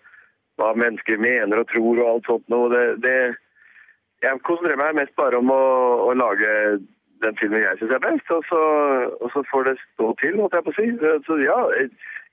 hva 0.57 0.73
mennesker 0.81 1.21
mener 1.21 1.61
og 1.61 1.69
tror 1.73 2.01
og 2.01 2.11
alt 2.11 2.31
sånt 2.31 2.53
noe. 2.53 2.71
Det, 2.73 2.85
det, 3.05 3.17
jeg 4.25 4.45
konsentrerer 4.49 4.81
meg 4.81 5.01
mest 5.03 5.17
bare 5.21 5.41
om 5.43 5.53
å, 5.53 5.63
å 6.09 6.13
lage 6.17 6.53
den 7.25 7.39
filmen 7.41 7.63
jeg 7.63 7.81
syns 7.81 7.97
er 7.97 8.05
best, 8.05 8.29
og 8.33 8.45
så, 8.49 8.61
og 9.21 9.33
så 9.33 9.43
får 9.51 9.71
det 9.71 9.79
stå 9.83 10.11
til, 10.21 10.37
holdt 10.41 10.57
jeg 10.57 10.67
på 10.67 10.73
å 10.73 10.77
si. 10.77 10.89
Så 11.29 11.41
ja, 11.45 11.57
jeg, 11.77 11.91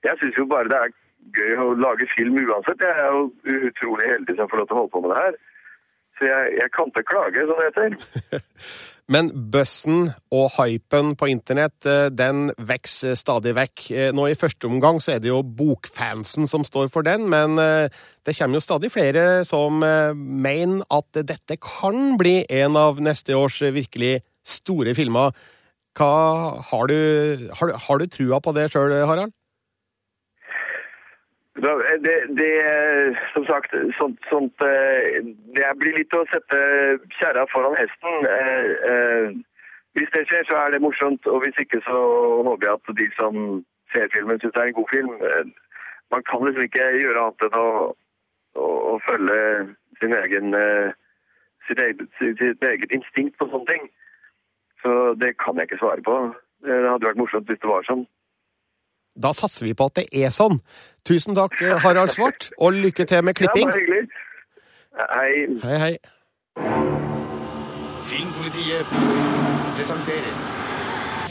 jeg 0.07 0.19
syns 0.21 0.39
jo 0.39 0.47
bare 0.51 0.71
det 0.71 0.79
er 0.79 0.95
gøy 1.37 1.59
å 1.59 1.69
lage 1.79 2.07
film 2.15 2.39
uansett. 2.39 2.83
Jeg 2.83 3.03
er 3.03 3.11
jo 3.15 3.67
utrolig 3.69 4.09
heldig 4.11 4.37
som 4.39 4.49
får 4.51 4.63
lov 4.63 4.69
til 4.69 4.75
å 4.75 4.81
holde 4.81 4.93
på 4.95 5.03
med 5.03 5.13
det 5.13 5.21
her. 5.21 5.37
Så 6.17 6.27
jeg, 6.29 6.57
jeg 6.61 6.73
kan 6.75 6.91
ikke 6.91 7.07
klage, 7.09 7.45
som 7.47 7.59
det 7.59 7.69
heter. 7.71 8.41
Men 9.11 9.29
bøssen 9.51 10.13
og 10.31 10.53
hypen 10.55 11.11
på 11.19 11.27
internett, 11.27 11.75
eh, 11.85 12.07
den 12.07 12.53
vokser 12.55 13.17
stadig 13.19 13.51
vekk. 13.57 13.83
Eh, 13.91 14.11
Nå 14.15 14.29
i 14.31 14.37
første 14.39 14.69
omgang 14.69 15.01
så 15.03 15.15
er 15.15 15.23
det 15.23 15.27
jo 15.27 15.41
bokfansen 15.43 16.47
som 16.47 16.63
står 16.63 16.87
for 16.93 17.03
den, 17.03 17.27
men 17.31 17.59
eh, 17.59 17.91
det 18.23 18.35
kommer 18.37 18.61
jo 18.61 18.63
stadig 18.63 18.93
flere 18.93 19.43
som 19.43 19.83
mener 19.83 20.85
at 20.87 21.19
dette 21.27 21.59
kan 21.59 22.15
bli 22.19 22.45
en 22.47 22.79
av 22.79 23.01
neste 23.03 23.35
års 23.35 23.59
virkelig 23.75 24.21
store 24.47 24.95
filmer. 24.95 25.35
Hva, 25.99 26.13
har, 26.71 26.87
du, 26.87 27.49
har, 27.59 27.75
har 27.85 27.99
du 27.99 28.07
trua 28.07 28.39
på 28.41 28.55
det 28.55 28.69
sjøl, 28.71 28.95
Harald? 29.03 29.35
Da, 31.61 31.71
Det, 32.01 32.15
det, 32.37 32.53
som 33.33 33.45
sagt, 33.45 33.73
sånt, 33.97 34.19
sånt 34.29 34.61
eh, 34.65 35.19
Det 35.53 35.67
blir 35.77 35.97
litt 35.99 36.13
å 36.17 36.23
sette 36.31 36.59
kjerra 37.19 37.45
foran 37.51 37.77
hesten. 37.77 38.25
Eh, 38.25 38.71
eh, 38.93 39.27
Hvis 39.93 40.09
det 40.15 40.23
skjer, 40.25 40.47
så 40.49 40.57
er 40.57 40.71
det 40.73 40.81
morsomt, 40.81 41.27
og 41.29 41.43
hvis 41.43 41.59
ikke, 41.61 41.77
så 41.85 41.97
håper 42.47 42.65
jeg 42.65 42.73
at 42.79 42.95
de 42.97 43.07
som 43.19 43.35
ser 43.93 44.09
filmen, 44.09 44.39
syns 44.41 44.55
det 44.55 44.61
er 44.63 44.71
en 44.71 44.79
god 44.79 44.89
film. 44.89 45.11
Eh, 45.21 45.45
Man 46.11 46.23
kan 46.29 46.41
liksom 46.45 46.65
ikke 46.65 46.87
gjøre 47.01 47.21
annet 47.21 47.45
enn 47.45 47.59
å, 47.59 47.69
å, 48.57 48.65
å 48.93 48.95
følge 49.05 49.37
sin 50.01 50.13
egen, 50.17 50.53
eh, 50.57 50.89
sitt, 51.67 51.79
eget, 51.79 52.01
sitt 52.17 52.65
eget 52.65 52.91
instinkt 52.97 53.37
på 53.37 53.47
sånne 53.53 53.69
ting. 53.69 53.87
Så 54.81 55.13
det 55.21 55.35
kan 55.41 55.57
jeg 55.57 55.69
ikke 55.69 55.81
svare 55.85 56.01
på. 56.05 56.17
Eh, 56.65 56.73
Det 56.81 56.89
hadde 56.89 57.07
vært 57.11 57.21
morsomt 57.21 57.49
hvis 57.49 57.61
det 57.61 57.69
var 57.69 57.85
sånn. 57.85 58.07
Da 59.15 59.33
satser 59.33 59.67
vi 59.67 59.75
på 59.77 59.85
at 59.89 60.01
det 60.01 60.07
er 60.11 60.33
sånn. 60.33 60.59
Tusen 61.05 61.35
takk, 61.37 61.53
eh, 61.61 61.77
Harald 61.83 62.13
Svart, 62.15 62.49
og 62.57 62.73
lykke 62.73 63.05
til 63.05 63.23
med 63.23 63.35
klipping. 63.35 63.67
Ja, 63.67 63.73
bare 63.73 63.79
hyggelig. 63.79 64.07
Hei. 64.93 65.33
Hei, 65.63 65.77
hei. 65.83 65.97
Filmpolitiet 68.09 68.85
presenterer 69.77 70.35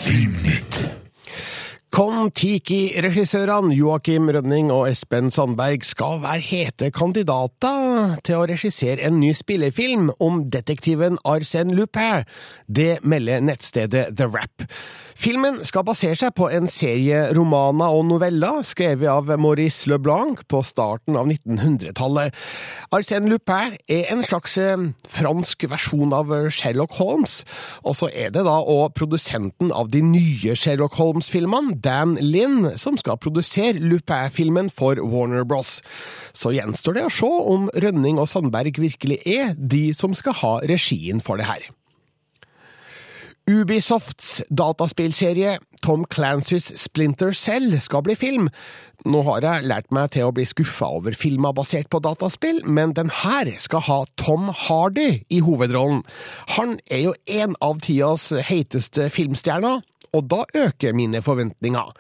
Filmnytt. 0.03 0.83
Kon-Tiki-regissørene 1.93 3.75
Joakim 3.77 4.31
Rønning 4.33 4.71
og 4.73 4.87
Espen 4.89 5.27
Sandberg 5.29 5.83
skal 5.85 6.23
være 6.23 6.41
hete 6.41 6.89
kandidater 6.89 8.15
til 8.25 8.39
å 8.41 8.47
regissere 8.49 9.05
en 9.05 9.19
ny 9.21 9.35
spillefilm 9.37 10.09
om 10.17 10.47
detektiven 10.49 11.19
Arsène 11.29 11.77
Lupin. 11.77 12.25
Det 12.65 13.03
melder 13.05 13.45
nettstedet 13.45 14.07
The 14.17 14.31
Rap. 14.33 14.65
Filmen 15.19 15.61
skal 15.67 15.85
basere 15.87 16.17
seg 16.19 16.33
på 16.37 16.49
en 16.53 16.69
serie 16.71 17.25
romaner 17.37 17.93
og 17.93 18.07
noveller 18.09 18.63
skrevet 18.67 19.11
av 19.11 19.29
Maurice 19.41 19.91
Leblanc 19.91 20.45
på 20.51 20.63
starten 20.67 21.19
av 21.19 21.29
1900-tallet. 21.29 22.33
Arsène 22.95 23.31
Lupin 23.31 23.77
er 23.93 24.09
en 24.13 24.25
slags 24.27 24.57
eh, 24.61 24.87
fransk 25.13 25.67
versjon 25.71 26.15
av 26.17 26.33
Sherlock 26.55 26.97
Holmes, 26.99 27.43
og 27.85 27.97
så 27.99 28.09
er 28.13 28.33
det 28.35 28.47
da 28.49 28.59
og 28.63 28.95
produsenten 28.97 29.73
av 29.75 29.93
de 29.93 30.03
nye 30.07 30.57
Sherlock 30.59 30.97
Holmes-filmene, 31.01 31.77
Dan 31.85 32.17
Linn, 32.21 32.73
som 32.81 32.99
skal 33.01 33.21
produsere 33.21 33.81
Lupin-filmen 33.83 34.73
for 34.73 35.01
Warner 35.03 35.45
Bros. 35.49 35.81
Så 36.33 36.55
gjenstår 36.57 36.99
det 36.99 37.07
å 37.09 37.13
se 37.13 37.29
om 37.29 37.69
Rønning 37.85 38.21
og 38.23 38.31
Sandberg 38.31 38.81
virkelig 38.81 39.21
er 39.29 39.55
de 39.57 39.91
som 39.97 40.17
skal 40.17 40.39
ha 40.41 40.57
regien 40.69 41.21
for 41.23 41.41
det 41.41 41.51
her. 41.51 41.71
Ubisofts 43.51 44.37
dataspillserie 44.55 45.57
Tom 45.83 46.05
Clancys 46.07 46.69
Splinter 46.79 47.33
Cell 47.35 47.75
skal 47.83 48.05
bli 48.07 48.15
film. 48.15 48.47
Nå 49.03 49.23
har 49.27 49.43
jeg 49.43 49.67
lært 49.67 49.91
meg 49.91 50.13
til 50.15 50.29
å 50.29 50.35
bli 50.35 50.45
skuffa 50.47 50.87
over 50.95 51.17
filmer 51.19 51.55
basert 51.57 51.91
på 51.91 51.99
dataspill, 52.05 52.61
men 52.63 52.95
den 52.95 53.11
her 53.11 53.51
skal 53.59 53.83
ha 53.89 53.99
Tom 54.21 54.53
Hardy 54.55 55.25
i 55.27 55.41
hovedrollen. 55.43 56.05
Han 56.55 56.79
er 56.87 57.09
jo 57.09 57.17
en 57.27 57.59
av 57.59 57.83
tidas 57.83 58.31
heiteste 58.47 59.09
filmstjerner, 59.11 59.83
og 60.15 60.29
da 60.31 60.45
øker 60.55 60.95
mine 60.95 61.25
forventninger. 61.25 61.91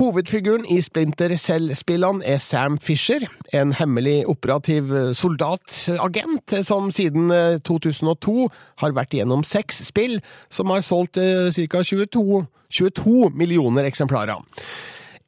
Hovedfiguren 0.00 0.64
i 0.72 0.78
Splinter 0.80 1.34
Cell-spillene 1.36 2.24
er 2.24 2.38
Sam 2.40 2.78
Fisher, 2.80 3.26
en 3.52 3.74
hemmelig 3.76 4.22
operativ 4.30 4.88
soldatagent 5.18 6.54
som 6.64 6.88
siden 6.94 7.28
eh, 7.34 7.58
2002 7.60 8.48
har 8.80 8.96
vært 8.96 9.12
igjennom 9.12 9.44
seks 9.44 9.82
spill 9.90 10.16
som 10.48 10.72
har 10.72 10.80
solgt 10.86 11.20
ca. 11.20 11.84
22, 11.84 12.40
22 12.72 13.30
millioner 13.36 13.84
eksemplarer. 13.90 14.40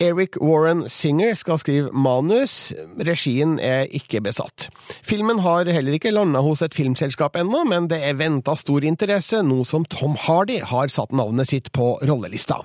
Eric 0.03 0.41
Warren 0.41 0.89
Singer 0.89 1.37
skal 1.39 1.59
skrive 1.61 1.93
manus, 1.93 2.73
regien 2.99 3.59
er 3.63 3.87
ikke 3.95 4.23
besatt. 4.25 4.69
Filmen 5.07 5.39
har 5.45 5.71
heller 5.71 5.97
ikke 5.99 6.15
landa 6.15 6.43
hos 6.43 6.65
et 6.67 6.75
filmselskap 6.75 7.37
ennå, 7.39 7.63
men 7.69 7.89
det 7.93 8.01
er 8.03 8.19
venta 8.19 8.57
stor 8.59 8.85
interesse 8.85 9.43
nå 9.45 9.63
som 9.69 9.87
Tom 9.87 10.17
Hardy 10.19 10.61
har 10.65 10.91
satt 10.93 11.15
navnet 11.15 11.53
sitt 11.53 11.71
på 11.77 11.95
rollelista. 12.03 12.65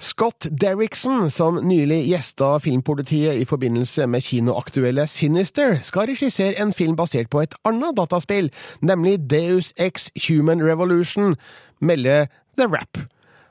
Scott 0.00 0.46
Derrickson, 0.60 1.30
som 1.30 1.58
nylig 1.68 2.06
gjesta 2.08 2.54
Filmpolitiet 2.64 3.36
i 3.36 3.44
forbindelse 3.44 4.06
med 4.08 4.24
kinoaktuelle 4.24 5.04
Sinister, 5.06 5.76
skal 5.84 6.08
regissere 6.08 6.56
en 6.56 6.72
film 6.72 6.96
basert 6.96 7.28
på 7.28 7.42
et 7.44 7.54
annet 7.68 7.98
dataspill, 7.98 8.48
nemlig 8.80 9.18
Deus 9.30 9.74
Ex 9.76 10.08
Human 10.28 10.64
Revolution, 10.64 11.36
melder 11.80 12.32
The 12.56 12.64
Rap. 12.72 12.96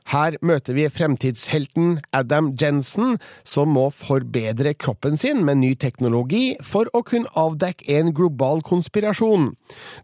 Her 0.09 0.39
møter 0.41 0.73
vi 0.73 0.87
fremtidshelten 0.89 1.99
Adam 2.13 2.47
Jensen, 2.61 3.19
som 3.45 3.69
må 3.75 3.89
forbedre 3.93 4.73
kroppen 4.73 5.17
sin 5.21 5.43
med 5.45 5.59
ny 5.61 5.75
teknologi 5.77 6.55
for 6.65 6.89
å 6.97 7.03
kunne 7.05 7.29
avdekke 7.37 7.85
en 7.99 8.09
global 8.17 8.63
konspirasjon. 8.65 9.51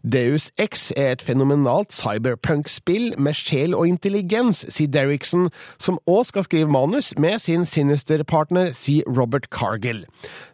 Deus 0.06 0.52
X 0.62 0.92
er 0.96 1.16
et 1.16 1.24
fenomenalt 1.26 1.90
cyberpunk-spill 1.96 3.16
med 3.18 3.34
sjel 3.34 3.74
og 3.74 3.88
intelligens, 3.90 4.62
sier 4.70 4.92
Derrickson, 4.94 5.48
som 5.82 5.98
òg 6.06 6.28
skal 6.30 6.46
skrive 6.46 6.70
manus 6.70 7.10
med 7.18 7.42
sin 7.42 7.66
Sinister-partner, 7.66 8.70
sier 8.78 9.02
Robert 9.10 9.50
Cargill. 9.50 10.04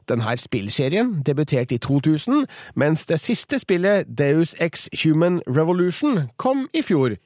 Denne 0.09 0.33
spillserien 0.41 1.19
debuterte 1.27 1.77
i 1.77 1.83
2000, 1.83 2.47
mens 2.75 3.05
det 3.07 3.21
siste 3.21 3.61
spillet, 3.61 4.09
Deus 4.09 4.57
X 4.61 4.89
Human 5.05 5.43
Revolution, 5.47 6.31
kom 6.41 6.71
i 6.73 6.81
fjor. 6.81 7.19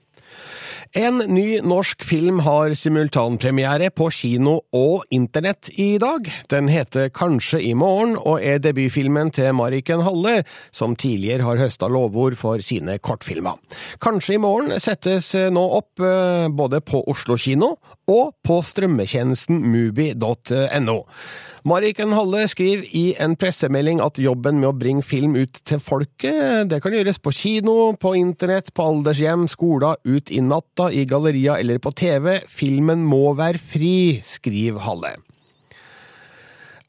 En 0.95 1.19
ny 1.19 1.61
norsk 1.67 2.05
film 2.07 2.39
har 2.47 2.75
simultanpremiere 2.79 3.89
på 3.91 4.07
kino 4.15 4.61
og 4.77 5.03
internett 5.11 5.71
i 5.75 5.97
dag. 5.99 6.29
Den 6.53 6.69
heter 6.71 7.11
Kanskje 7.11 7.61
i 7.67 7.73
morgen, 7.75 8.15
og 8.17 8.39
er 8.45 8.61
debutfilmen 8.63 9.33
til 9.35 9.51
Mariken 9.59 10.05
Halle, 10.07 10.45
som 10.71 10.95
tidligere 10.95 11.47
har 11.49 11.59
høsta 11.59 11.91
lovord 11.91 12.39
for 12.39 12.63
sine 12.63 12.99
kortfilmer. 13.03 13.59
Kanskje 14.03 14.37
i 14.37 14.43
morgen 14.43 14.79
settes 14.83 15.33
nå 15.35 15.65
opp 15.81 16.05
eh, 16.05 16.47
både 16.55 16.83
på 16.87 17.03
Oslo 17.11 17.39
kino 17.41 17.75
og 18.07 18.37
på 18.47 18.61
strømmetjenesten 18.63 19.59
mubi.no. 19.67 21.01
Mariken 21.67 22.13
Halle 22.15 22.45
skriver 22.47 22.85
i 22.95 23.17
en 23.19 23.33
pressemelding 23.35 23.99
at 24.05 24.21
jobben 24.23 24.61
med 24.61 24.69
å 24.69 24.77
bringe 24.79 25.03
film 25.03 25.35
ut 25.35 25.59
til 25.67 25.81
folket, 25.83 26.69
det 26.71 26.79
kan 26.85 26.95
gjøres 26.95 27.19
på 27.19 27.33
kino, 27.35 27.75
på 27.99 28.13
internett, 28.21 28.71
på 28.71 28.87
aldershjem, 28.87 29.49
skoler, 29.51 29.99
ut 30.07 30.31
i 30.31 30.39
natta, 30.47 30.93
i 30.95 31.03
gallerier 31.11 31.59
eller 31.59 31.83
på 31.83 31.91
TV. 31.99 32.37
Filmen 32.47 33.03
må 33.03 33.33
være 33.35 33.59
fri, 33.59 33.97
skriver 34.23 34.87
Halle. 34.87 35.17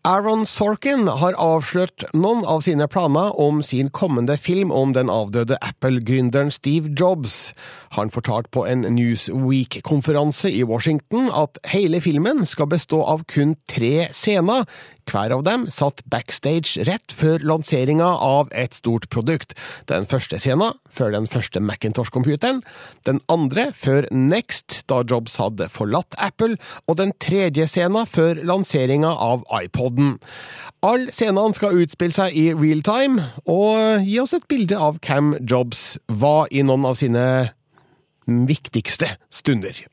Aaron 0.07 0.45
Sorkin 0.47 1.09
har 1.19 1.35
avslørt 1.35 2.05
noen 2.15 2.45
av 2.47 2.61
sine 2.63 2.85
planer 2.87 3.33
om 3.43 3.57
sin 3.59 3.89
kommende 3.91 4.37
film 4.39 4.69
om 4.71 4.93
den 4.95 5.09
avdøde 5.11 5.57
Apple-gründeren 5.59 6.47
Steve 6.55 6.93
Jobs. 6.95 7.51
Han 7.91 8.13
fortalte 8.15 8.53
på 8.55 8.63
en 8.71 8.85
Newsweek-konferanse 8.95 10.53
i 10.55 10.63
Washington 10.63 11.27
at 11.35 11.59
hele 11.73 11.99
filmen 11.99 12.45
skal 12.47 12.69
bestå 12.71 13.01
av 13.03 13.25
kun 13.27 13.57
tre 13.67 14.07
scener, 14.15 14.63
hver 15.07 15.33
av 15.35 15.43
dem 15.47 15.65
satt 15.73 16.03
backstage 16.11 16.83
rett 16.87 17.13
før 17.15 17.43
lanseringa 17.47 18.07
av 18.23 18.51
et 18.51 18.77
stort 18.77 19.09
produkt. 19.13 19.55
Den 19.89 20.07
første 20.09 20.39
scenen 20.41 20.77
før 20.91 21.13
den 21.15 21.27
første 21.29 21.61
Macintosh-computeren, 21.63 22.63
den 23.07 23.21
andre 23.31 23.71
før 23.77 24.07
Next, 24.11 24.83
da 24.89 25.01
Jobs 25.07 25.37
hadde 25.41 25.69
forlatt 25.71 26.17
Apple, 26.17 26.57
og 26.87 26.99
den 27.01 27.13
tredje 27.23 27.67
scenen 27.69 28.07
før 28.09 28.41
lanseringa 28.47 29.11
av 29.11 29.45
iPoden. 29.63 30.17
Alle 30.85 31.11
scenene 31.15 31.57
skal 31.57 31.77
utspille 31.81 32.15
seg 32.15 32.37
i 32.37 32.47
real 32.53 32.83
time, 32.85 33.29
og 33.45 34.05
gi 34.05 34.17
oss 34.21 34.35
et 34.37 34.47
bilde 34.49 34.77
av 34.77 35.01
hvem 35.05 35.35
Jobs 35.41 35.95
var 36.07 36.51
i 36.51 36.65
noen 36.65 36.87
av 36.89 36.97
sine 36.99 37.27
viktigste 38.27 39.15
stunder. 39.33 39.85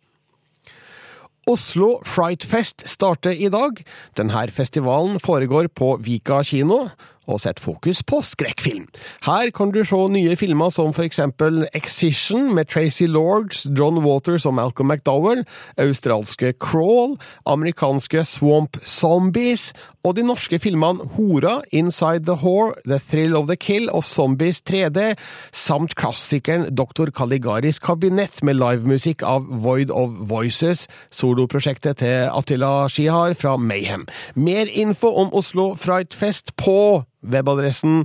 Oslo 1.47 1.99
Frightfest 2.09 2.87
starter 2.89 3.35
i 3.37 3.51
dag. 3.53 3.83
Denne 4.17 4.47
festivalen 4.51 5.21
foregår 5.21 5.69
på 5.77 5.97
Vika 6.01 6.43
kino 6.43 6.89
og 7.25 7.41
setter 7.41 7.65
fokus 7.65 8.03
på 8.05 8.21
skrekkfilm. 8.25 8.87
Her 9.25 9.51
kan 9.57 9.73
du 9.73 9.81
se 9.85 10.01
nye 10.13 10.37
filmer 10.37 10.73
som 10.73 10.93
for 10.97 11.07
eksempel 11.07 11.65
Excision 11.77 12.53
med 12.55 12.69
Tracy 12.73 13.09
Lords, 13.09 13.65
John 13.79 14.01
Waters 14.05 14.47
og 14.47 14.55
Malcolm 14.59 14.93
McDowell, 14.93 15.45
australske 15.81 16.53
Crawl, 16.61 17.17
amerikanske 17.47 18.25
Swamp 18.29 18.81
Zombies 18.85 19.73
og 20.05 20.17
de 20.19 20.25
norske 20.27 20.59
filmene 20.61 21.07
Hora, 21.17 21.63
Inside 21.73 22.27
the 22.29 22.37
Whore, 22.37 22.75
The 22.85 22.99
Thrill 23.01 23.37
of 23.37 23.49
the 23.49 23.57
Kill 23.57 23.89
og 23.91 24.05
Zombies 24.05 24.61
3D, 24.69 25.15
samt 25.53 25.97
klassikeren 25.97 26.69
Dr. 26.77 27.11
Caligaris 27.11 27.81
kabinett 27.81 28.43
med 28.45 28.55
livemusikk 28.61 29.23
av 29.25 29.49
Void 29.65 29.91
of 29.91 30.11
Voices, 30.29 30.89
soloprosjektet 31.11 32.03
til 32.05 32.29
Attila 32.29 32.89
Skihar 32.93 33.35
fra 33.39 33.57
Mayhem. 33.57 34.07
Mer 34.37 34.67
info 34.69 35.09
om 35.25 35.33
Oslo 35.33 35.75
Frightfest 35.81 36.57
på 36.61 37.05
webadressen 37.25 38.05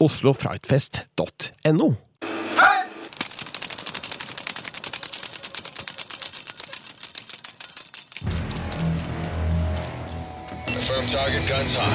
oslofrightfest.no. 0.00 1.94
target 11.10 11.44
guns 11.48 11.74
hot. 11.74 11.90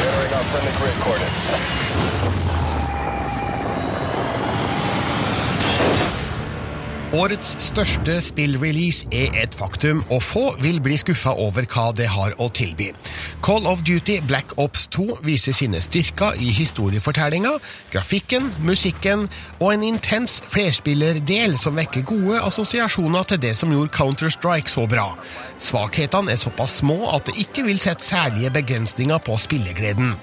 Entering 0.00 0.32
our 0.32 0.44
friendly 0.44 0.72
grid 0.78 0.94
coordinates. 1.02 2.49
Årets 7.10 7.56
største 7.66 8.20
spillrelease 8.22 9.08
er 9.10 9.32
et 9.42 9.54
faktum, 9.58 10.04
og 10.14 10.20
få 10.22 10.42
vil 10.62 10.76
bli 10.78 10.94
skuffa 11.00 11.32
over 11.42 11.66
hva 11.66 11.88
det 11.98 12.06
har 12.06 12.36
å 12.38 12.46
tilby. 12.54 12.92
Call 13.42 13.66
of 13.66 13.82
Duty 13.82 14.20
Black 14.30 14.54
Ops 14.62 14.84
2 14.94 15.16
viser 15.26 15.56
sine 15.58 15.80
styrker 15.82 16.38
i 16.38 16.52
historiefortellinga, 16.54 17.56
grafikken, 17.90 18.46
musikken 18.62 19.26
og 19.58 19.72
en 19.72 19.88
intens 19.88 20.38
flerspillerdel 20.54 21.58
som 21.58 21.74
vekker 21.80 22.06
gode 22.06 22.38
assosiasjoner 22.46 23.26
til 23.32 23.42
det 23.42 23.56
som 23.58 23.74
gjorde 23.74 23.90
Counter-Strike 23.96 24.70
så 24.70 24.86
bra. 24.86 25.08
Svakhetene 25.58 26.36
er 26.36 26.38
såpass 26.38 26.78
små 26.78 27.10
at 27.10 27.26
det 27.26 27.40
ikke 27.42 27.66
vil 27.66 27.82
sette 27.82 28.06
særlige 28.06 28.54
begrensninger 28.54 29.18
på 29.26 29.34
spillegleden. 29.48 30.14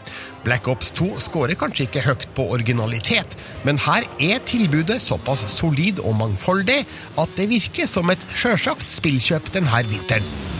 Black 0.47 0.67
Ops 0.71 0.93
2 0.95 1.17
skårer 1.19 1.59
kanskje 1.59 1.89
ikke 1.89 2.05
høyt 2.05 2.23
på 2.37 2.45
originalitet, 2.55 3.33
men 3.67 3.81
her 3.83 4.07
er 4.23 4.39
tilbudet 4.47 5.01
såpass 5.03 5.43
solid 5.51 5.99
og 5.99 6.15
mangfoldig 6.21 6.85
at 7.19 7.33
det 7.35 7.49
virker 7.51 7.89
som 7.91 8.07
et 8.13 8.23
sjølsagt 8.31 8.87
spillkjøp 8.99 9.51
denne 9.57 9.83
vinteren. 9.91 10.56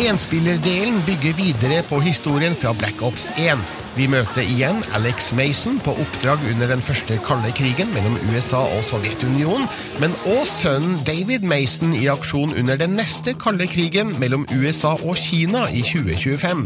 Enspillerdelen 0.00 1.02
bygger 1.06 1.34
videre 1.38 1.82
på 1.88 2.00
historien 2.00 2.54
fra 2.54 2.72
Black 2.78 3.02
Ops 3.02 3.28
1. 3.38 3.60
Vi 3.94 4.08
møter 4.10 4.42
igjen 4.42 4.80
Alex 4.98 5.28
Mason 5.38 5.76
på 5.84 5.92
oppdrag 6.02 6.42
under 6.50 6.66
den 6.72 6.80
første 6.82 7.14
kalde 7.22 7.52
krigen 7.54 7.92
mellom 7.94 8.16
USA 8.32 8.64
og 8.74 8.82
Sovjetunionen, 8.88 9.68
men 10.02 10.16
òg 10.26 10.48
sønnen 10.50 10.96
David 11.06 11.46
Mason 11.46 11.94
i 11.94 12.08
aksjon 12.10 12.56
under 12.58 12.80
den 12.80 12.96
neste 12.98 13.36
kalde 13.38 13.68
krigen 13.70 14.10
mellom 14.18 14.48
USA 14.50 14.96
og 14.96 15.14
Kina 15.22 15.68
i 15.70 15.84
2025. 15.86 16.64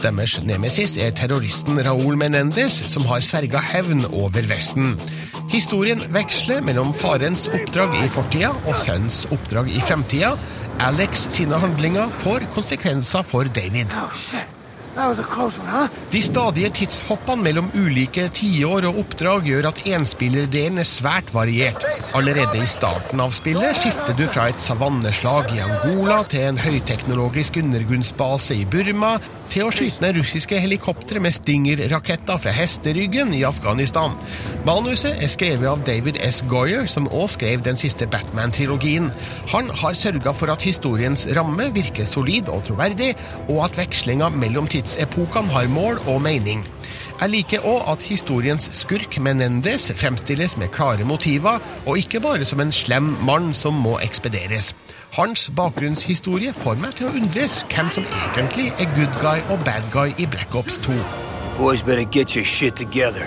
Deres 0.00 0.38
nemesis 0.48 0.96
er 0.96 1.12
terroristen 1.12 1.82
Raúl 1.84 2.16
Menendez, 2.16 2.80
som 2.88 3.04
har 3.10 3.20
sverga 3.20 3.60
hevn 3.74 4.06
over 4.08 4.48
Vesten. 4.48 4.96
Historien 5.52 6.00
veksler 6.14 6.64
mellom 6.64 6.94
farens 6.96 7.50
oppdrag 7.52 8.00
i 8.00 8.08
fortida 8.08 8.54
og 8.64 8.80
sønnens 8.80 9.26
oppdrag 9.34 9.68
i 9.68 9.84
fremtida. 9.84 10.32
Alex 10.80 11.26
sine 11.34 11.58
handlinger 11.60 12.08
får 12.22 12.46
konsekvenser 12.54 13.24
for 13.26 13.44
David. 13.44 13.92
De 16.10 16.22
stadige 16.24 16.70
tidshoppene 16.78 17.44
mellom 17.44 17.68
ulike 17.76 18.24
tiår 18.34 18.88
og 18.88 19.02
oppdrag 19.04 19.44
gjør 19.50 19.68
at 19.70 19.82
enspillerdelen 19.92 20.80
er 20.80 20.88
svært 20.88 21.30
variert. 21.36 21.84
Allerede 22.16 22.62
i 22.64 22.70
starten 22.70 23.20
av 23.22 23.34
spillet 23.36 23.76
skifter 23.76 24.16
du 24.18 24.24
fra 24.32 24.48
et 24.50 24.64
savanneslag 24.64 25.52
i 25.54 25.60
Angola 25.66 26.22
til 26.32 26.48
en 26.48 26.62
høyteknologisk 26.64 27.60
undergrunnsbase 27.60 28.58
i 28.62 28.66
Burma, 28.72 29.18
til 29.50 29.66
å 29.66 29.70
skyte 29.74 30.04
ned 30.04 30.18
russiske 30.20 30.58
helikoptre 30.62 31.20
med 31.22 31.34
Stinger-raketter 31.34 32.38
fra 32.38 32.52
hesteryggen 32.54 33.32
i 33.34 33.42
Afghanistan. 33.48 34.14
Manuset 34.66 35.18
er 35.18 35.30
skrevet 35.32 35.66
av 35.66 35.82
David 35.86 36.20
S. 36.22 36.40
Goyer, 36.50 36.86
som 36.90 37.08
også 37.10 37.40
skrev 37.40 37.64
den 37.66 37.78
siste 37.80 38.06
Batman-trilogien. 38.10 39.10
Han 39.50 39.70
har 39.82 39.98
sørga 39.98 40.34
for 40.36 40.52
at 40.54 40.62
historiens 40.66 41.26
ramme 41.36 41.70
virker 41.74 42.06
solid 42.06 42.50
og 42.52 42.62
troverdig, 42.68 43.14
og 43.48 43.64
at 43.66 43.80
vekslinga 43.80 44.30
mellom 44.36 44.70
tidsepokene 44.70 45.54
har 45.56 45.72
mål 45.72 46.02
og 46.06 46.22
mening. 46.26 46.62
Jeg 47.20 47.32
liker 47.34 47.66
òg 47.66 47.90
at 47.92 48.06
historiens 48.08 48.70
skurk 48.76 49.18
Menendez 49.20 49.90
fremstilles 49.98 50.56
med 50.60 50.72
klare 50.74 51.04
motiver, 51.04 51.60
og 51.86 51.98
ikke 51.98 52.22
bare 52.24 52.48
som 52.48 52.60
en 52.60 52.72
slem 52.72 53.14
mann 53.26 53.52
som 53.54 53.76
må 53.76 53.98
ekspederes. 54.04 54.72
Hans 55.18 55.48
bakgrunnshistorie 55.56 56.54
får 56.54 56.80
meg 56.80 56.96
til 56.98 57.10
å 57.10 57.14
undres 57.18 57.60
hvem 57.72 57.90
som 57.92 58.06
egentlig 58.22 58.70
er 58.78 58.90
good 58.96 59.20
guy 59.22 59.42
og 59.50 59.64
bad 59.66 59.90
guy 59.94 60.14
i 60.18 60.28
Black 60.30 60.54
Ops 60.54 60.80
2. 60.86 60.98
Boys 61.58 61.82
better 61.82 62.04
get 62.04 62.36
your 62.36 62.44
shit 62.44 62.76
together. 62.76 63.26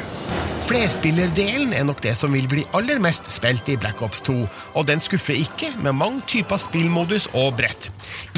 Flerspillerdelen 0.63 1.73
er 1.76 1.84
nok 1.84 1.99
det 2.06 2.13
som 2.15 2.32
vil 2.32 2.45
bli 2.47 2.62
aller 2.78 3.02
mest 3.04 3.26
spilt 3.36 3.67
i 3.67 3.76
Black 3.80 3.99
Ops 4.06 4.21
2, 4.23 4.36
og 4.80 4.86
den 4.88 5.04
skuffer 5.04 5.36
ikke 5.36 5.73
med 5.84 5.97
mange 5.99 6.23
typer 6.32 6.62
spillmodus 6.62 7.28
og 7.36 7.58
brett. 7.60 7.89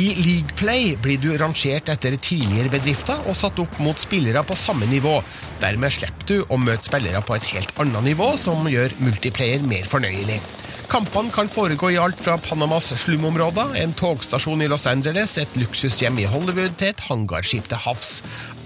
I 0.02 0.08
League 0.18 0.58
Play 0.58 0.96
blir 0.98 1.22
du 1.22 1.30
rangert 1.38 1.92
etter 1.94 2.18
tidligere 2.18 2.74
bedrifter 2.74 3.22
og 3.30 3.38
satt 3.38 3.62
opp 3.62 3.78
mot 3.78 4.02
spillere 4.02 4.42
på 4.42 4.58
samme 4.58 4.90
nivå. 4.90 5.20
Dermed 5.62 5.94
slipper 5.94 6.32
du 6.32 6.38
å 6.50 6.58
møte 6.58 6.90
spillere 6.90 7.22
på 7.22 7.38
et 7.38 7.54
helt 7.54 7.78
annet 7.82 8.10
nivå, 8.10 8.34
som 8.42 8.66
gjør 8.74 8.98
multiplayer 9.06 9.62
mer 9.70 9.86
fornøyelig. 9.90 10.42
Kampene 10.86 11.32
kan 11.34 11.48
foregå 11.50 11.90
i 11.92 11.98
alt 11.98 12.20
fra 12.22 12.36
Panamas 12.38 12.92
slumområder, 13.02 13.74
en 13.82 13.94
togstasjon 13.98 14.62
i 14.62 14.68
Los 14.70 14.86
Angeles, 14.88 15.34
et 15.42 15.58
luksushjem 15.58 16.20
i 16.22 16.28
Hollywood 16.30 16.76
til 16.78 16.92
et 16.92 17.04
hangarskip 17.08 17.66
til 17.72 17.82
havs. 17.82 18.12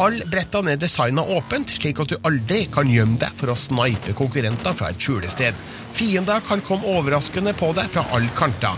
Alle 0.04 0.28
brettene 0.28 0.76
er 0.76 0.82
designa 0.82 1.24
åpent, 1.38 1.72
slik 1.80 2.02
at 2.04 2.12
du 2.12 2.18
aldri 2.28 2.66
kan 2.74 2.92
gjemme 2.92 3.20
deg 3.22 3.36
for 3.40 3.54
å 3.54 3.58
snipe 3.58 4.16
konkurrenter 4.20 4.76
fra 4.76 4.92
et 4.92 5.00
skjulested. 5.00 5.56
Fiender 5.96 6.44
kan 6.46 6.64
komme 6.68 6.92
overraskende 6.98 7.56
på 7.58 7.72
deg 7.78 7.88
fra 7.94 8.04
alle 8.16 8.36
kanter. 8.38 8.76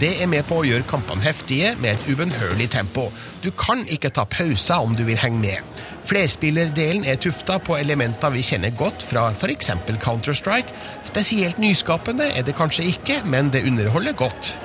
Det 0.00 0.14
er 0.24 0.30
med 0.30 0.46
på 0.48 0.58
å 0.58 0.66
gjøre 0.66 0.88
kampene 0.88 1.22
heftige 1.22 1.74
med 1.78 1.94
et 1.94 2.06
ubønnhørlig 2.10 2.70
tempo. 2.72 3.10
Du 3.44 3.50
kan 3.54 3.84
ikke 3.86 4.10
ta 4.10 4.24
pauser 4.26 4.82
om 4.82 4.96
du 4.98 5.04
vil 5.06 5.20
henge 5.20 5.38
med. 5.42 5.82
Flerspillerdelen 6.04 7.04
er 7.08 7.20
tufta 7.22 7.58
på 7.62 7.76
elementer 7.78 8.32
vi 8.34 8.42
kjenner 8.44 8.74
godt 8.78 9.04
fra 9.06 9.28
f.eks. 9.32 9.70
Counter-Strike. 10.02 10.74
Spesielt 11.06 11.62
nyskapende 11.62 12.26
er 12.32 12.46
det 12.46 12.56
kanskje 12.58 12.88
ikke, 12.90 13.22
men 13.24 13.52
det 13.54 13.64
underholder 13.68 14.12
godt. 14.18 14.56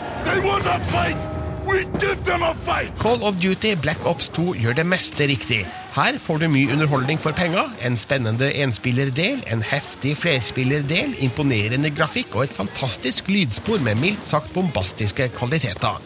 Call 2.98 3.24
of 3.24 3.36
Duty 3.44 3.76
Black 3.82 4.06
Ops 4.06 4.30
2 4.30 4.54
gjør 4.56 4.78
det 4.78 4.86
meste 4.88 5.28
riktig. 5.28 5.66
Her 5.98 6.18
får 6.22 6.40
du 6.40 6.48
mye 6.54 6.72
underholdning 6.72 7.20
for 7.20 7.36
penger, 7.36 7.68
en 7.84 7.98
spennende 8.00 8.50
enspillerdel, 8.64 9.44
en 9.52 9.64
heftig 9.66 10.16
flerspillerdel, 10.22 11.16
imponerende 11.26 11.92
grafikk 11.92 12.38
og 12.38 12.48
et 12.48 12.56
fantastisk 12.56 13.28
lydspor 13.34 13.84
med 13.84 14.00
mildt 14.00 14.30
sagt 14.30 14.54
bombastiske 14.56 15.30
kvaliteter. 15.36 16.00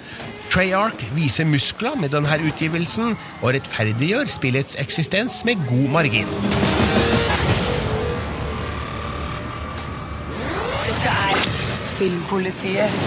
Treyarch 0.52 1.16
viser 1.16 1.46
muskler 1.48 1.96
med 1.96 2.12
denne 2.12 2.36
utgivelsen, 2.44 3.14
og 3.40 3.54
rettferdiggjør 3.56 4.28
spillets 4.28 4.76
eksistens 4.84 5.46
med 5.48 5.62
god 5.70 5.88
margin. 5.94 6.28
Dette 10.84 11.16
er 11.16 11.40
Filmpolitiet 11.94 13.00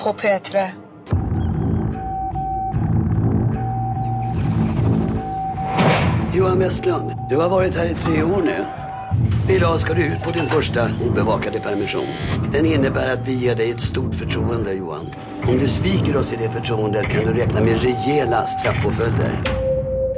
på 0.00 0.16
P3. 0.16 0.64
Johan 6.38 6.62
Westlund, 6.62 7.12
du 7.28 7.36
har 7.36 7.52
vært 7.52 7.76
her 7.76 7.92
i 7.92 7.96
tre 8.00 8.24
år 8.24 8.44
nå. 8.48 8.60
I 9.52 9.60
dag 9.60 9.80
skal 9.80 9.96
du 9.96 10.06
ut 10.08 10.22
på 10.24 10.38
din 10.38 10.48
første 10.48 10.88
obevakade 11.04 11.60
permisjon. 11.60 12.08
Den 12.52 12.64
innebærer 12.68 13.18
at 13.18 13.26
vi 13.28 13.42
gir 13.44 13.60
deg 13.60 13.74
et 13.74 13.90
stort 13.92 14.16
fortroende, 14.16 14.72
Johan. 14.80 15.12
Om 15.48 15.58
du 15.58 15.68
sviker 15.68 16.16
oss 16.16 16.32
i 16.32 16.36
det 16.36 16.50
förtroendet 16.52 17.08
kan 17.08 17.24
du 17.24 17.32
räkna 17.32 17.60
med 17.60 17.82
rejäla 17.82 18.46
straffpåföljder. 18.46 19.42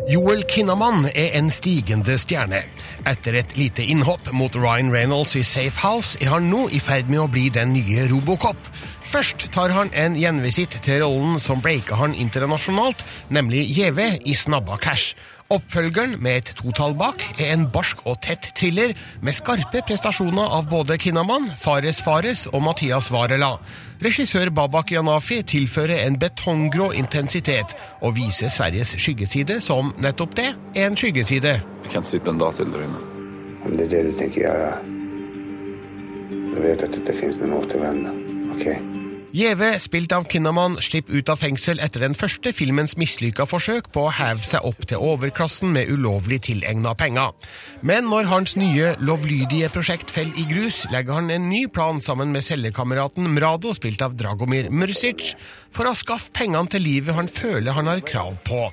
Joel 0.09 0.43
Kinnaman 0.43 1.07
er 1.15 1.37
en 1.39 1.51
stigende 1.51 2.17
stjerne. 2.19 2.65
Etter 3.07 3.37
et 3.39 3.55
lite 3.57 3.85
innhopp 3.87 4.33
mot 4.33 4.57
Ryan 4.57 4.91
Reynolds 4.93 5.37
i 5.39 5.45
Safe 5.45 5.87
House 5.87 6.19
er 6.19 6.33
han 6.35 6.51
nå 6.51 6.65
i 6.75 6.81
ferd 6.83 7.07
med 7.07 7.23
å 7.23 7.29
bli 7.31 7.47
den 7.55 7.71
nye 7.77 8.09
Robocop. 8.11 8.59
Først 9.07 9.53
tar 9.55 9.71
han 9.71 9.95
en 9.95 10.19
gjenvisitt 10.19 10.81
til 10.83 11.05
rollen 11.05 11.39
som 11.39 11.63
breaka 11.63 12.01
han 12.03 12.15
internasjonalt, 12.15 13.07
nemlig 13.31 13.69
JV 13.71 14.01
i 14.27 14.35
Snabba 14.35 14.83
Cash. 14.83 15.15
Oppfølgeren 15.51 16.13
med 16.23 16.37
et 16.39 16.51
totall 16.61 16.93
bak 16.95 17.25
er 17.43 17.49
en 17.51 17.65
barsk 17.75 18.05
og 18.07 18.21
tett 18.23 18.53
thriller 18.55 18.93
med 19.19 19.35
skarpe 19.35 19.81
prestasjoner 19.83 20.53
av 20.55 20.69
både 20.71 20.95
Kinnaman, 21.03 21.49
Fares 21.59 21.99
Fares 22.07 22.45
og 22.53 22.63
Mathias 22.63 23.09
Varela. 23.11 23.57
Regissør 24.01 24.53
Babak 24.55 24.93
Janafi 24.95 25.41
tilfører 25.43 26.05
en 26.05 26.21
betonggrå 26.23 26.93
intensitet 27.01 27.75
og 27.99 28.15
viser 28.21 28.53
Sveriges 28.53 28.95
skyggeside 28.95 29.59
som 29.65 29.91
nettopp 29.99 30.39
det, 30.39 30.53
en 30.79 30.95
skyggeside. 30.95 31.57
Jeg 31.59 31.91
kan 31.91 32.07
ikke 32.07 32.13
sitte 32.13 32.31
en 32.31 32.39
dag 32.39 32.55
til 32.55 32.71
der 32.71 32.87
inne. 32.87 33.03
Om 33.67 33.75
det 33.75 33.89
er 33.89 33.93
det 33.97 34.05
du 34.07 34.15
tenker 34.23 34.47
gjøre, 34.47 34.71
du 36.55 36.63
vet 36.63 36.79
at 36.79 36.85
att 36.85 36.93
det 36.93 36.99
inte 36.99 37.13
finns 37.13 37.41
någon 37.41 37.53
återvändo. 37.53 38.11
Okej? 38.55 38.90
JV, 39.31 39.63
spilt 39.79 40.11
av 40.11 40.25
Kinnaman, 40.27 40.75
slipper 40.83 41.15
ut 41.15 41.29
av 41.31 41.39
fengsel 41.39 41.79
etter 41.79 42.03
den 42.03 42.17
første 42.19 42.51
filmens 42.51 42.97
mislykka 42.99 43.45
forsøk 43.47 43.93
på 43.95 44.09
å 44.09 44.15
heve 44.17 44.43
seg 44.43 44.65
opp 44.67 44.83
til 44.91 45.05
overklassen 45.07 45.71
med 45.77 45.93
ulovlig 45.93 46.41
tilegna 46.49 46.97
penger. 46.99 47.31
Men 47.87 48.09
når 48.11 48.27
hans 48.27 48.57
nye 48.59 48.97
lovlydige 48.99 49.71
prosjekt 49.71 50.11
faller 50.11 50.35
i 50.35 50.49
grus, 50.51 50.83
legger 50.91 51.21
han 51.21 51.31
en 51.31 51.47
ny 51.47 51.69
plan 51.71 52.03
sammen 52.03 52.35
med 52.35 52.43
cellekameraten 52.43 53.29
Mrado, 53.31 53.71
spilt 53.79 54.03
av 54.03 54.17
Dragomir 54.19 54.67
Mrsic, 54.75 55.37
for 55.71 55.87
å 55.87 55.95
skaffe 55.95 56.35
pengene 56.35 56.67
til 56.75 56.83
livet 56.83 57.15
han 57.15 57.31
føler 57.31 57.77
han 57.77 57.91
har 57.93 58.03
krav 58.03 58.35
på. 58.49 58.65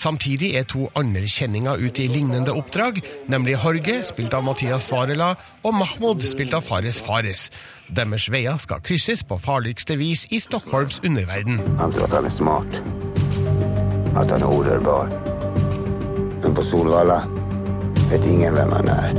Samtidig 0.00 0.54
er 0.56 0.64
to 0.64 0.86
andre 0.96 1.28
kjenninger 1.28 1.82
ute 1.82 2.06
i 2.06 2.08
lignende 2.08 2.54
oppdrag, 2.56 3.02
nemlig 3.28 3.58
Jorge, 3.58 3.98
spilt 4.08 4.32
av 4.32 4.46
Mathias 4.48 4.88
Varela, 4.88 5.34
og 5.60 5.76
Mahmoud, 5.76 6.24
spilt 6.24 6.56
av 6.56 6.64
Fares 6.64 7.02
Fares. 7.04 7.50
Deres 7.90 8.28
veier 8.30 8.56
skal 8.62 8.82
krysses 8.86 9.24
på 9.26 9.38
farligste 9.42 9.96
vis 9.98 10.26
i 10.30 10.38
Stockholms 10.40 11.00
underverden. 11.04 11.58
Han 11.80 11.92
tror 11.92 12.06
at 12.06 12.14
han 12.20 12.24
er 12.24 12.30
smart. 12.30 12.82
at 14.16 14.30
han 14.30 14.42
er 14.42 14.46
odørbar. 14.46 15.08
Men 16.42 16.54
på 16.54 16.62
Solvalla 16.64 17.20
vet 18.10 18.26
ingen 18.26 18.54
hvem 18.54 18.72
han 18.74 18.88
er. 18.90 19.18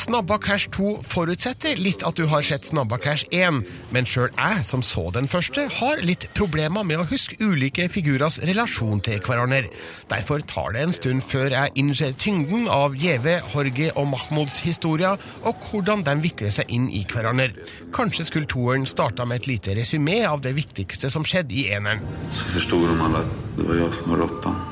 Snabba 0.00 0.38
Cash 0.40 0.70
2 0.72 1.00
forutsetter 1.06 1.78
litt 1.80 2.04
at 2.06 2.16
du 2.16 2.24
har 2.30 2.44
sett 2.46 2.68
Snabba 2.68 2.96
Cash 3.02 3.26
1, 3.36 3.60
men 3.92 4.08
sjøl 4.08 4.30
jeg, 4.30 4.64
som 4.66 4.84
så 4.86 5.08
den 5.14 5.28
første, 5.30 5.66
har 5.80 6.00
litt 6.06 6.28
problemer 6.36 6.86
med 6.86 7.02
å 7.02 7.06
huske 7.10 7.36
ulike 7.42 7.88
figurers 7.92 8.38
relasjon 8.48 9.02
til 9.04 9.20
hverandre. 9.24 9.68
Derfor 10.10 10.44
tar 10.48 10.74
det 10.76 10.86
en 10.86 10.96
stund 10.96 11.24
før 11.26 11.52
jeg 11.52 11.74
innser 11.80 12.16
tyngden 12.16 12.68
av 12.72 12.96
Jeve, 12.98 13.40
Jorge 13.52 13.92
og 13.94 14.10
Mahmouds 14.14 14.60
historier, 14.64 15.20
og 15.44 15.68
hvordan 15.68 16.06
de 16.06 16.16
vikler 16.24 16.54
seg 16.54 16.72
inn 16.72 16.88
i 16.88 17.04
hverandre. 17.10 17.52
Kanskje 17.96 18.28
skulle 18.30 18.50
toeren 18.50 18.88
starta 18.88 19.28
med 19.28 19.42
et 19.42 19.52
lite 19.52 19.76
resymé 19.76 20.22
av 20.28 20.42
det 20.44 20.56
viktigste 20.56 21.12
som 21.12 21.26
skjedde 21.26 21.56
i 21.60 21.68
eneren. 21.74 22.04
Så 22.32 22.52
forsto 22.56 22.84
de 22.86 23.00
alle 23.04 23.24
at 23.24 23.40
det 23.58 23.68
var 23.68 23.82
jeg 23.84 23.96
som 24.00 24.14
var 24.14 24.24
råttan. 24.24 24.69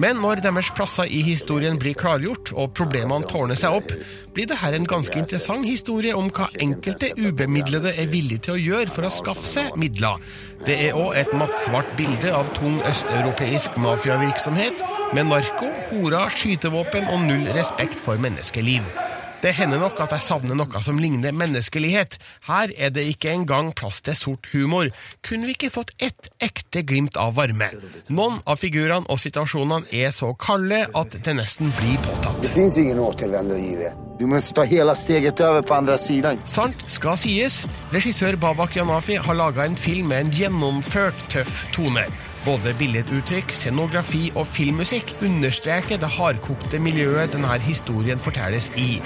Men 0.00 0.18
når 0.18 0.42
deres 0.42 0.72
plasser 0.74 1.06
i 1.06 1.20
historien 1.22 1.76
blir 1.78 1.94
klargjort, 1.98 2.50
og 2.58 2.72
problemene 2.74 3.26
tårner 3.30 3.58
seg 3.58 3.76
opp, 3.78 3.92
blir 4.34 4.48
det 4.50 4.58
her 4.58 4.74
en 4.74 4.88
ganske 4.90 5.18
interessant 5.20 5.66
historie 5.68 6.16
om 6.18 6.32
hva 6.34 6.48
enkelte 6.64 7.12
ubemidlede 7.14 7.94
er 7.94 8.10
villige 8.10 8.48
til 8.48 8.56
å 8.56 8.62
gjøre 8.64 8.94
for 8.96 9.06
å 9.06 9.12
skaffe 9.14 9.46
seg 9.46 9.78
midler. 9.78 10.18
Det 10.66 10.80
er 10.88 10.98
òg 10.98 11.14
et 11.20 11.32
mattsvart 11.38 11.94
bilde 11.98 12.34
av 12.34 12.50
tung 12.58 12.80
østeuropeisk 12.90 13.78
mafiavirksomhet, 13.84 14.82
med 15.14 15.30
narko, 15.30 15.70
horer, 15.92 16.34
skytevåpen 16.34 17.06
og 17.14 17.26
null 17.28 17.50
respekt 17.54 18.02
for 18.02 18.18
menneskeliv. 18.18 19.03
Det 19.44 19.50
hender 19.52 19.76
nok 19.76 19.98
at 20.00 20.12
jeg 20.14 20.24
savner 20.24 20.56
noe 20.56 20.80
som 20.80 20.96
ligner 20.96 21.34
menneskelighet. 21.36 22.14
Her 22.46 22.70
er 22.80 22.92
det 22.96 23.02
ikke 23.10 23.28
engang 23.34 23.74
plass 23.76 23.98
til 24.00 24.16
sort 24.16 24.46
humor. 24.54 24.88
Kunne 25.20 25.44
vi 25.44 25.52
ikke 25.52 25.68
fått 25.74 25.90
ett 26.00 26.30
ekte 26.40 26.80
glimt 26.88 27.18
av 27.20 27.34
varme? 27.36 27.68
Noen 28.08 28.38
av 28.48 28.62
figurene 28.62 29.04
og 29.12 29.20
situasjonene 29.20 29.84
er 29.92 30.14
så 30.16 30.30
kalde 30.40 30.86
at 30.96 31.18
det 31.26 31.34
nesten 31.36 31.68
blir 31.76 32.00
påtatt. 32.06 32.38
Det 32.40 32.54
fins 32.54 32.78
ingen 32.80 33.02
återvändo, 33.04 33.58
JW. 33.60 33.90
Du 34.16 34.24
må 34.30 34.40
ta 34.56 34.64
hele 34.70 34.94
steget 34.96 35.42
over 35.44 35.60
på 35.60 35.76
andre 35.76 35.98
siden. 36.00 36.40
Sant 36.48 36.86
skal 36.88 37.20
sies. 37.20 37.66
Regissør 37.92 38.40
Babak 38.40 38.78
Janafi 38.78 39.20
har 39.20 39.36
laga 39.36 39.68
en 39.68 39.76
film 39.76 40.08
med 40.14 40.24
en 40.24 40.32
gjennomført 40.38 41.26
tøff 41.34 41.66
tone. 41.76 42.06
Både 42.48 42.72
billeduttrykk, 42.80 43.52
scenografi 43.56 44.30
og 44.32 44.48
filmmusikk 44.48 45.14
understreker 45.24 46.00
det 46.00 46.12
hardkokte 46.16 46.80
miljøet 46.80 47.36
denne 47.36 47.60
historien 47.68 48.20
fortelles 48.20 48.72
i. 48.80 49.02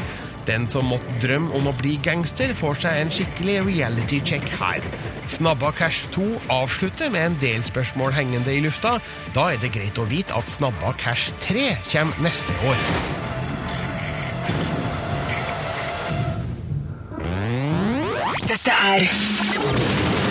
Den 0.48 0.64
som 0.64 0.86
måtte 0.88 1.12
drømme 1.20 1.52
om 1.58 1.66
å 1.68 1.74
bli 1.76 1.98
gangster, 2.00 2.54
får 2.56 2.78
seg 2.80 3.02
en 3.02 3.10
skikkelig 3.12 3.58
reality 3.66 4.22
check 4.24 4.46
her. 4.56 4.80
Snabba 5.28 5.74
Cash 5.76 6.08
2 6.14 6.24
avslutter 6.54 7.12
med 7.12 7.26
en 7.26 7.36
del 7.42 7.64
spørsmål 7.66 8.14
hengende 8.16 8.54
i 8.56 8.62
lufta. 8.64 8.94
Da 9.36 9.50
er 9.52 9.60
det 9.60 9.74
greit 9.76 10.00
å 10.00 10.08
vite 10.08 10.32
at 10.38 10.48
Snabba 10.48 10.94
Cash 10.96 11.36
3 11.44 11.66
kommer 11.92 12.24
neste 12.24 12.56
år. 12.64 12.80
Dette 18.48 18.72
er 18.72 19.04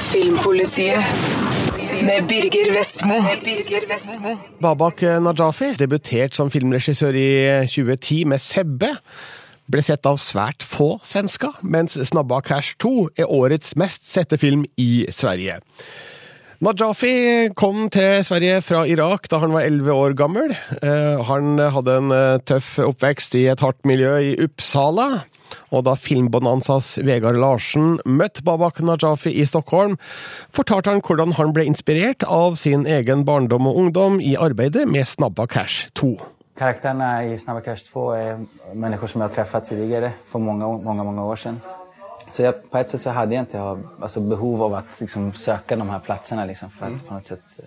Filmpolitiet 0.01 0.97
med 2.07 2.25
Birger 2.29 2.73
Vestmo. 2.73 4.33
Babak 4.61 5.05
Najafi 5.21 5.75
debuterte 5.77 6.41
som 6.41 6.49
filmregissør 6.49 7.13
i 7.13 7.29
2010 7.69 8.25
med 8.33 8.41
Sebbe. 8.41 8.95
Ble 9.67 9.81
sett 9.83 10.07
av 10.07 10.19
svært 10.23 10.63
få 10.63 10.93
svensker, 11.03 11.57
mens 11.61 11.97
Snabba 12.09 12.39
Cash 12.45 12.77
2 12.79 12.91
er 13.19 13.31
årets 13.31 13.75
mest 13.75 14.05
sette 14.07 14.39
film 14.39 14.63
i 14.79 15.05
Sverige. 15.11 15.59
Najafi 16.63 17.51
kom 17.53 17.83
til 17.93 18.23
Sverige 18.25 18.61
fra 18.65 18.79
Irak 18.89 19.27
da 19.29 19.37
han 19.43 19.51
var 19.53 19.67
elleve 19.67 19.93
år 19.93 20.15
gammel. 20.17 20.55
Eh, 20.81 21.19
Han 21.27 21.59
hadde 21.59 21.97
en 21.99 22.11
eh, 22.15 22.39
tøff 22.49 22.79
oppvekst 22.81 23.35
i 23.37 23.43
et 23.51 23.61
hardt 23.61 23.83
miljø 23.85 24.15
i 24.17 24.31
Uppsala. 24.41 25.25
Og 25.71 25.83
da 25.85 25.93
filmbonanzas 25.99 26.97
Vegard 27.05 27.37
Larsen 27.39 27.99
møtte 28.07 28.41
Babak 28.43 28.81
Najafi 28.81 29.35
i 29.35 29.45
Stockholm, 29.45 29.99
fortalte 30.49 30.91
han 30.91 31.03
hvordan 31.03 31.35
han 31.37 31.53
ble 31.55 31.67
inspirert 31.69 32.23
av 32.23 32.57
sin 32.59 32.87
egen 32.87 33.23
barndom 33.27 33.67
og 33.69 33.77
ungdom 33.83 34.17
i 34.19 34.33
arbeidet 34.35 34.87
med 34.89 35.07
Snabba 35.07 35.45
Cash 35.47 35.91
2. 35.99 36.36
Karaktärerna 36.57 37.25
i 37.25 37.39
Snabba 37.39 37.61
Cash 37.61 37.75
2 37.91 38.11
är 38.11 38.45
människor 38.73 39.07
som 39.07 39.21
jag 39.21 39.27
har 39.27 39.33
träffat 39.35 39.65
tidigare 39.65 40.11
för 40.25 40.39
många, 40.39 40.67
många, 40.67 41.03
många 41.03 41.25
år 41.25 41.35
sedan. 41.35 41.61
Så 42.31 42.41
jag, 42.41 42.71
på 42.71 42.77
ett 42.77 42.89
sätt 42.89 43.01
så 43.01 43.09
hade 43.09 43.35
jag 43.35 43.41
inte 43.41 43.77
alltså, 44.01 44.19
behov 44.19 44.63
av 44.63 44.73
att 44.73 45.01
liksom, 45.01 45.33
söka 45.33 45.75
de 45.75 45.89
här 45.89 45.99
platserna 45.99 46.45
liksom, 46.45 46.69
för 46.69 46.85
att 46.85 46.91
Mm. 46.91 47.01
på 47.01 47.13
något 47.13 47.25
sätt 47.25 47.59
eh, 47.59 47.65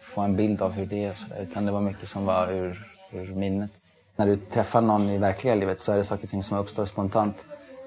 få 0.00 0.20
en 0.20 0.36
bild 0.36 0.62
av 0.62 0.72
hur 0.72 0.86
det 0.86 1.04
är. 1.04 1.10
Och 1.10 1.16
så 1.18 1.26
där. 1.28 1.42
Utan 1.42 1.66
det 1.66 1.72
var 1.72 1.80
mycket 1.80 2.08
som 2.08 2.24
var 2.24 2.52
ur, 2.52 2.86
ur 3.12 3.34
minnet. 3.34 3.70
När 4.16 4.26
du 4.26 4.36
träffar 4.36 4.80
någon 4.80 5.10
i 5.10 5.18
verkliga 5.18 5.54
livet 5.54 5.80
så 5.80 5.92
är 5.92 5.96
det 5.96 6.04
saker 6.04 6.24
och 6.24 6.30
ting 6.30 6.42
som 6.42 6.58
uppstår 6.58 6.84
spontant. 6.84 7.44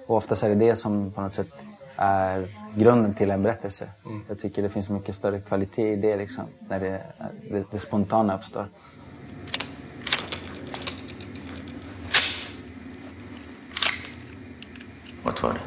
Och 0.08 0.15
oftast 0.17 0.43
är 0.43 0.50
det 0.50 0.56
det 0.56 0.76
som 0.76 1.12
på 1.12 1.21
något 1.21 1.34
sätt 1.34 1.63
är 1.95 2.48
grunden 2.76 3.13
till 3.13 3.32
en 3.32 3.43
berättelse. 3.43 3.88
Mm. 4.06 4.24
Jag 4.28 4.39
tycker 4.39 4.62
det 4.62 4.69
finns 4.69 4.89
mycket 4.89 5.15
större 5.15 5.39
kvalitet 5.39 5.93
i 5.93 5.95
det, 5.95 6.15
liksom, 6.15 6.43
när 6.60 6.80
det, 6.80 7.02
det, 7.52 7.63
det 7.71 7.80
spontana 7.80 8.36
uppstår. 8.36 8.67
Vad 15.26 15.42
var 15.42 15.54
det? 15.54 15.62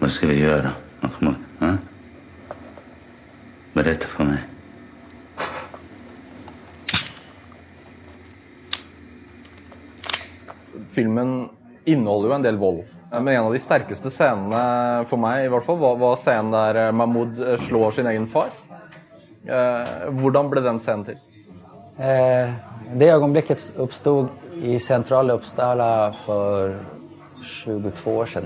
Hva 0.00 0.08
skal 0.08 0.30
vi 0.30 0.38
gjøre? 0.38 0.70
Mahmoud? 1.02 1.42
Ha? 1.60 1.76
Berätta 3.72 4.06
för 4.06 4.24
mig. 4.24 4.40
Filmen 10.92 11.48
inneholder 11.84 12.28
jo 12.28 12.34
en 12.34 12.42
del 12.42 12.56
vold. 12.56 12.84
Men 13.12 13.28
en 13.28 13.44
av 13.44 13.52
de 13.52 13.60
sterkeste 13.60 14.08
scenene 14.10 15.04
for 15.10 15.20
meg 15.20 15.44
i 15.44 15.50
hvert 15.52 15.68
fall, 15.68 15.82
var, 15.84 16.00
var 16.00 16.16
scenen 16.16 16.54
der 16.54 16.86
eh, 16.86 16.92
Mahmoud 16.96 17.38
eh, 17.44 17.60
slår 17.68 17.92
sin 17.98 18.08
egen 18.08 18.24
far. 18.26 18.48
Eh, 19.44 19.96
hvordan 20.16 20.48
ble 20.48 20.64
den 20.64 20.80
scenen 20.80 21.04
til? 21.12 21.20
Eh, 22.00 22.56
det 22.92 23.08
ögonblicket 23.08 23.72
uppstod 23.76 24.28
i 24.62 24.78
centrala 24.78 25.32
Uppsala 25.32 26.12
för 26.26 26.78
22 27.42 28.16
år 28.16 28.26
sedan. 28.26 28.44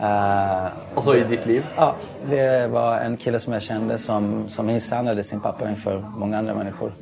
Uh, 0.00 0.66
Alltså 0.94 1.16
i 1.16 1.24
ditt 1.24 1.46
liv? 1.46 1.66
Ja, 1.76 1.94
det 2.30 2.66
var 2.66 2.98
en 2.98 3.16
kille 3.16 3.40
som 3.40 3.52
jag 3.52 3.62
kände 3.62 3.98
som, 3.98 4.48
som 4.48 4.66
misshandlade 4.66 5.24
sin 5.24 5.40
pappa 5.40 5.70
inför 5.70 6.04
många 6.16 6.38
andra 6.38 6.54
människor. 6.54 6.92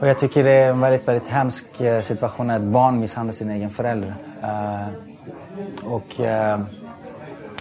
Och 0.00 0.08
jag 0.08 0.18
tycker 0.18 0.44
det 0.44 0.50
är 0.50 0.70
en 0.70 0.80
väldigt, 0.80 1.08
väldigt 1.08 1.28
hemsk 1.28 1.66
Situasjon 1.72 2.02
situation 2.02 2.46
när 2.46 2.56
ett 2.56 2.62
barn 2.62 3.00
misshandlar 3.00 3.32
sin 3.32 3.50
egen 3.50 3.70
förälder. 3.70 4.14
Uh, 4.42 4.88
och 5.84 6.20
uh, 6.20 6.64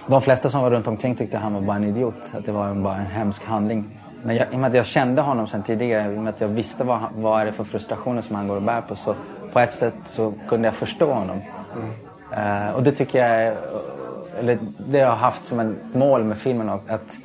de 0.07 0.21
flesta 0.21 0.49
som 0.49 0.61
var 0.61 0.71
runt 0.71 0.87
omkring 0.87 1.15
tyckte 1.15 1.37
han 1.37 1.53
var 1.53 1.61
bara 1.61 1.77
en 1.77 1.83
idiot. 1.83 2.31
Att 2.33 2.45
det 2.45 2.51
var 2.51 2.67
en, 2.67 2.83
bara 2.83 2.95
en 2.95 3.05
hemsk 3.05 3.45
handling. 3.45 3.98
Men 4.23 4.35
jag, 4.35 4.53
i 4.53 4.55
och 4.55 4.59
med 4.59 4.69
att 4.69 4.75
jag 4.75 4.85
kände 4.85 5.21
honom 5.21 5.47
sen 5.47 5.63
tidigare, 5.63 6.13
i 6.13 6.17
och 6.17 6.21
med 6.21 6.33
att 6.33 6.41
jag 6.41 6.47
visste 6.47 6.83
vad, 6.83 6.97
han- 6.99 7.11
vad 7.15 7.41
är 7.41 7.45
det 7.45 7.51
för 7.51 7.63
frustrationer 7.63 8.21
som 8.21 8.35
han 8.35 8.47
går 8.47 8.55
och 8.55 8.61
bär 8.61 8.81
på, 8.81 8.95
så 8.95 9.15
på 9.53 9.59
ett 9.59 9.71
sätt 9.71 9.95
så 10.05 10.33
kunde 10.47 10.67
jag 10.67 10.75
förstå 10.75 11.13
honom. 11.13 11.41
Uh, 12.37 12.75
och 12.75 12.83
det 12.83 12.91
tycker 12.91 13.27
jag 13.27 13.55
eller 14.39 14.57
det 14.77 14.97
jag 14.97 15.09
har 15.09 15.15
haft 15.15 15.45
som 15.45 15.59
ett 15.59 15.75
mål 15.93 16.23
med 16.23 16.37
filmen, 16.37 16.69
att 16.69 17.17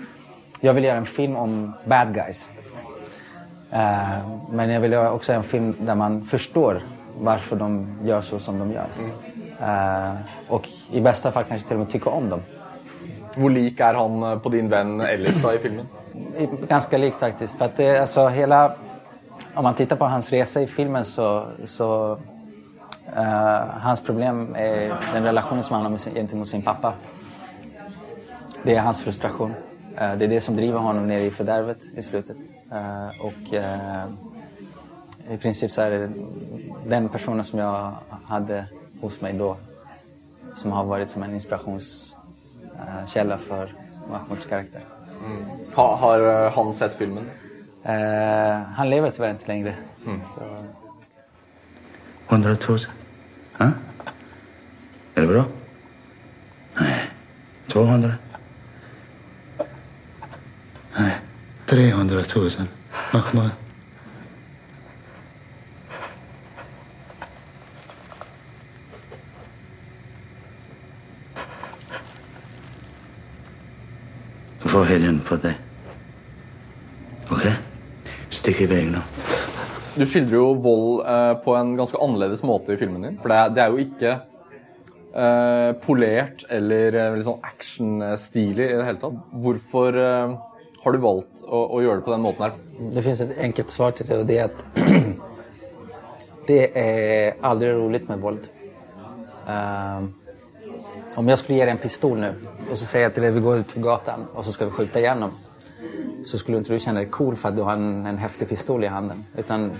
jag 0.60 0.72
vill 0.72 0.84
göra 0.84 0.96
en 0.96 1.06
film 1.06 1.36
om 1.36 1.72
bad 1.84 2.14
guys. 2.14 2.50
Uh, 3.72 4.18
men 4.50 4.70
jag 4.70 4.80
vill 4.80 4.92
göra 4.92 5.12
också 5.12 5.32
en 5.32 5.42
film 5.42 5.74
där 5.80 5.94
man 5.94 6.24
förstår 6.24 6.80
varför 7.20 7.56
de 7.56 7.86
gör 8.04 8.20
så 8.20 8.38
som 8.38 8.58
de 8.58 8.72
gör. 8.72 8.86
Uh, 9.62 10.14
och 10.48 10.68
i 10.92 11.00
bästa 11.00 11.30
fall 11.32 11.44
kanske 11.48 11.66
till 11.68 11.76
och 11.76 11.80
med 11.80 11.90
tycka 11.90 12.10
om 12.10 12.28
dem. 12.30 12.40
Hvor 13.34 13.50
lik 13.50 13.80
er 13.80 13.94
han 13.94 14.40
på 14.40 14.48
din 14.48 14.68
venn 14.68 15.00
ellers 15.00 15.42
da 15.42 15.54
i 15.54 15.58
filmen? 15.58 15.86
Ganska 16.68 16.98
likt 16.98 17.16
faktiskt. 17.16 17.58
För 17.58 17.64
att 17.64 17.76
det, 17.76 17.98
alltså, 17.98 18.28
hela, 18.28 18.74
om 19.54 19.62
man 19.62 19.74
tittar 19.74 19.96
på 19.96 20.04
hans 20.04 20.30
resa 20.30 20.62
i 20.62 20.66
filmen 20.66 21.04
så, 21.04 21.46
så 21.64 22.18
uh, 23.16 23.64
hans 23.80 24.00
problem 24.00 24.54
är 24.58 24.94
den 25.12 25.24
relationen 25.24 25.62
som 25.62 25.74
han 25.74 25.82
har 25.82 25.90
med 26.36 26.48
sin, 26.48 26.62
pappa. 26.62 26.94
Det 28.62 28.76
är 28.76 28.80
hans 28.80 29.00
frustration. 29.00 29.50
Uh, 29.50 30.16
det 30.16 30.24
är 30.24 30.28
det 30.28 30.40
som 30.40 30.56
driver 30.56 30.78
honom 30.78 31.06
ner 31.06 31.18
i 31.18 31.30
fördärvet 31.30 31.78
i 31.96 32.02
slutet. 32.02 32.36
Uh, 32.72 33.08
och 33.20 33.54
i 35.30 35.36
princip 35.36 35.70
så 35.70 35.80
är 35.80 35.90
det 35.90 36.10
den 36.86 37.08
personen 37.08 37.44
som 37.44 37.58
jag 37.58 37.92
hade 38.24 38.64
hos 39.00 39.20
mig 39.20 39.32
då 39.32 39.56
som 40.56 40.72
har 40.72 40.84
varit 40.84 41.10
som 41.10 41.22
en 41.22 41.34
inspirationskälla 41.34 43.38
för 43.38 43.74
Mahmouds 44.10 44.46
karaktär. 44.46 44.82
Ha, 45.74 45.96
har 45.96 46.44
eh, 46.46 46.52
han 46.52 46.72
sett 46.72 46.94
filmen? 46.94 47.30
Eh, 47.82 48.62
han 48.74 48.90
lever 48.90 49.10
tyvärr 49.10 49.30
inte 49.30 49.46
längre. 49.46 49.74
Så, 50.34 50.64
Hundratusen? 52.26 52.92
Ha? 53.58 53.66
Är 55.14 55.22
det 55.22 55.26
bra? 55.26 55.44
Nej. 56.80 57.10
200? 57.68 58.12
Nej. 60.98 61.12
300 61.66 62.16
000. 62.36 62.50
Mahmoud. 63.12 63.50
Får 74.74 74.84
helgen 74.84 75.20
på 75.28 75.36
det. 75.36 75.54
Ok? 77.30 77.44
Stikk 78.34 78.64
i 78.64 78.66
veien 78.66 78.96
nå. 78.96 79.02
Du 79.94 80.02
skildrer 80.02 80.34
jo 80.34 80.48
vold 80.64 81.04
eh, 81.06 81.34
på 81.44 81.52
en 81.54 81.76
ganske 81.78 82.00
annerledes 82.02 82.42
måte 82.42 82.74
i 82.74 82.80
filmen 82.80 83.04
din. 83.06 83.20
For 83.22 83.30
det 83.30 83.36
er, 83.38 83.52
det 83.54 83.62
er 83.62 83.70
jo 83.70 83.84
ikke 83.84 84.14
eh, 85.14 85.68
polert 85.84 86.42
eller 86.58 86.88
eh, 86.90 87.06
veldig 87.14 87.26
sånn 87.28 87.46
actionstilig 87.52 88.66
i 88.66 88.80
det 88.80 88.88
hele 88.88 88.98
tatt. 89.04 89.20
Hvorfor 89.44 90.00
eh, 90.08 90.34
har 90.82 90.98
du 90.98 91.00
valgt 91.06 91.44
å, 91.46 91.60
å 91.78 91.84
gjøre 91.84 92.00
det 92.00 92.06
på 92.08 92.14
den 92.16 92.26
måten 92.26 92.46
her? 92.48 92.58
det 92.98 93.06
fins 93.06 93.22
et 93.22 93.38
enkelt 93.46 93.76
svar 93.76 93.94
til 93.94 94.10
det 94.10 94.18
og 94.24 94.26
det 94.26 94.40
er 94.40 94.50
at 94.50 94.66
det 96.50 96.60
er 96.82 97.38
aldri 97.46 97.70
rolig 97.78 98.02
med 98.10 98.26
vold. 98.26 98.50
Um, 99.46 100.10
om 101.14 101.30
jeg 101.30 101.38
skulle 101.44 101.60
gi 101.60 101.62
deg 101.62 101.76
en 101.76 101.84
pistol 101.86 102.18
nu 102.18 102.32
och 102.70 102.78
så 102.78 102.86
säger 102.86 103.04
jag 103.04 103.14
till 103.14 103.22
dig 103.22 103.32
vi 103.32 103.40
går 103.40 103.56
ut 103.56 103.74
på 103.74 103.80
gatan 103.80 104.26
och 104.34 104.44
så 104.44 104.52
ska 104.52 104.64
vi 104.64 104.70
skjuta 104.70 105.00
gjennom. 105.00 105.30
Så 106.24 106.38
skulle 106.38 106.58
inte 106.58 106.72
du 106.72 106.78
känna 106.78 107.00
dig 107.00 107.08
cool 107.08 107.36
för 107.36 107.48
att 107.48 107.56
du 107.56 107.62
har 107.62 107.72
en, 107.72 108.06
en 108.06 108.18
häftig 108.18 108.48
pistol 108.48 108.84
i 108.84 108.86
handen. 108.86 109.24
Utan 109.36 109.70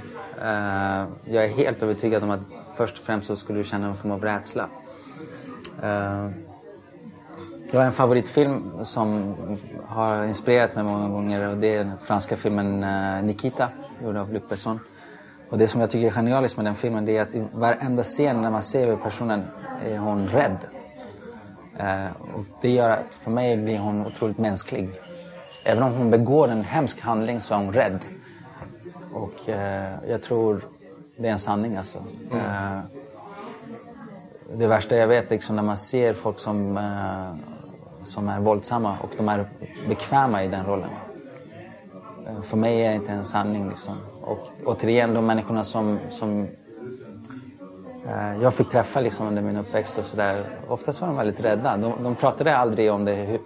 eh, 0.42 1.04
jag 1.24 1.44
är 1.44 1.56
helt 1.56 1.82
övertygad 1.82 2.22
om 2.22 2.30
att 2.30 2.40
först 2.76 2.98
och 2.98 3.04
främst 3.04 3.26
så 3.26 3.36
skulle 3.36 3.58
du 3.58 3.64
känna 3.64 3.86
en 3.86 3.96
form 3.96 4.10
av 4.10 4.24
rädsla. 4.24 4.68
Eh, 5.82 6.28
har 7.78 7.84
en 7.84 7.92
favoritfilm 7.92 8.84
som 8.84 9.34
har 9.86 10.24
inspirerat 10.24 10.74
mig 10.74 10.84
många 10.84 11.08
gånger 11.08 11.48
och 11.48 11.56
det 11.56 11.74
är 11.74 11.78
den 11.84 11.98
franska 12.02 12.36
filmen 12.36 12.84
eh, 12.84 13.24
Nikita, 13.24 13.68
gjord 14.02 14.16
av 14.16 14.32
Luc 14.32 14.42
Besson. 14.48 14.80
Och 15.50 15.58
det 15.58 15.68
som 15.68 15.80
jag 15.80 15.90
tycker 15.90 16.06
är 16.06 16.10
genialiskt 16.10 16.56
med 16.56 16.66
den 16.66 16.74
filmen 16.74 17.04
det 17.04 17.16
är 17.16 17.22
att 17.22 17.34
i 17.34 17.44
varenda 17.52 18.02
scen 18.02 18.42
när 18.42 18.50
man 18.50 18.62
ser 18.62 18.96
personen 18.96 19.42
är 19.86 19.98
hon 19.98 20.28
rädd. 20.28 20.56
Eh, 21.78 22.06
och 22.34 22.44
det 22.60 22.70
gör 22.70 22.90
att 22.90 23.14
för 23.14 23.30
mig 23.30 23.56
blir 23.56 23.78
hon 23.78 24.06
otroligt 24.06 24.38
mänsklig. 24.38 24.90
Även 25.64 25.82
om 25.82 25.92
hon 25.92 26.10
begår 26.10 26.48
en 26.48 26.64
hemsk 26.64 27.00
handling 27.00 27.40
så 27.40 27.54
är 27.54 27.58
hon 27.58 27.72
rädd. 27.72 27.98
Och 29.12 29.48
eh, 29.48 29.92
jag 30.08 30.22
tror 30.22 30.60
det 31.16 31.28
är 31.28 31.32
en 31.32 31.38
sanning 31.38 31.76
alltså. 31.76 31.98
Eh, 32.32 32.78
det 34.56 34.66
värsta 34.66 34.96
jag 34.96 35.08
vet 35.08 35.26
är 35.26 35.30
liksom 35.30 35.56
när 35.56 35.62
man 35.62 35.76
ser 35.76 36.12
folk 36.12 36.38
som, 36.38 36.78
som 38.04 38.28
är 38.28 38.40
våldsamma 38.40 38.96
och 39.02 39.10
de 39.16 39.28
är 39.28 39.46
bekväma 39.88 40.44
i 40.44 40.48
den 40.48 40.66
rollen. 40.66 40.90
for 42.24 42.42
för 42.42 42.56
mig 42.56 42.86
är 42.86 42.90
det 42.90 42.96
inte 42.96 43.12
en 43.12 43.24
sanning. 43.24 43.68
Liksom. 43.68 43.94
Och 44.22 44.48
återigen, 44.64 45.14
de 45.14 45.26
människorna 45.26 45.64
som, 45.64 45.98
som 46.10 46.48
jag 48.42 48.54
fick 48.54 48.68
träffa 48.68 49.00
liksom 49.00 49.26
under 49.26 49.42
min 49.42 49.56
uppväxt 49.56 49.98
och 49.98 50.04
sådär. 50.04 50.44
Oftast 50.68 51.00
var 51.00 51.08
de 51.08 51.16
väldigt 51.16 51.40
rädda. 51.40 51.76
De, 51.76 51.92
de 52.02 52.14
pratade 52.14 52.56
aldrig 52.56 52.92
om 52.92 53.04
det, 53.04 53.38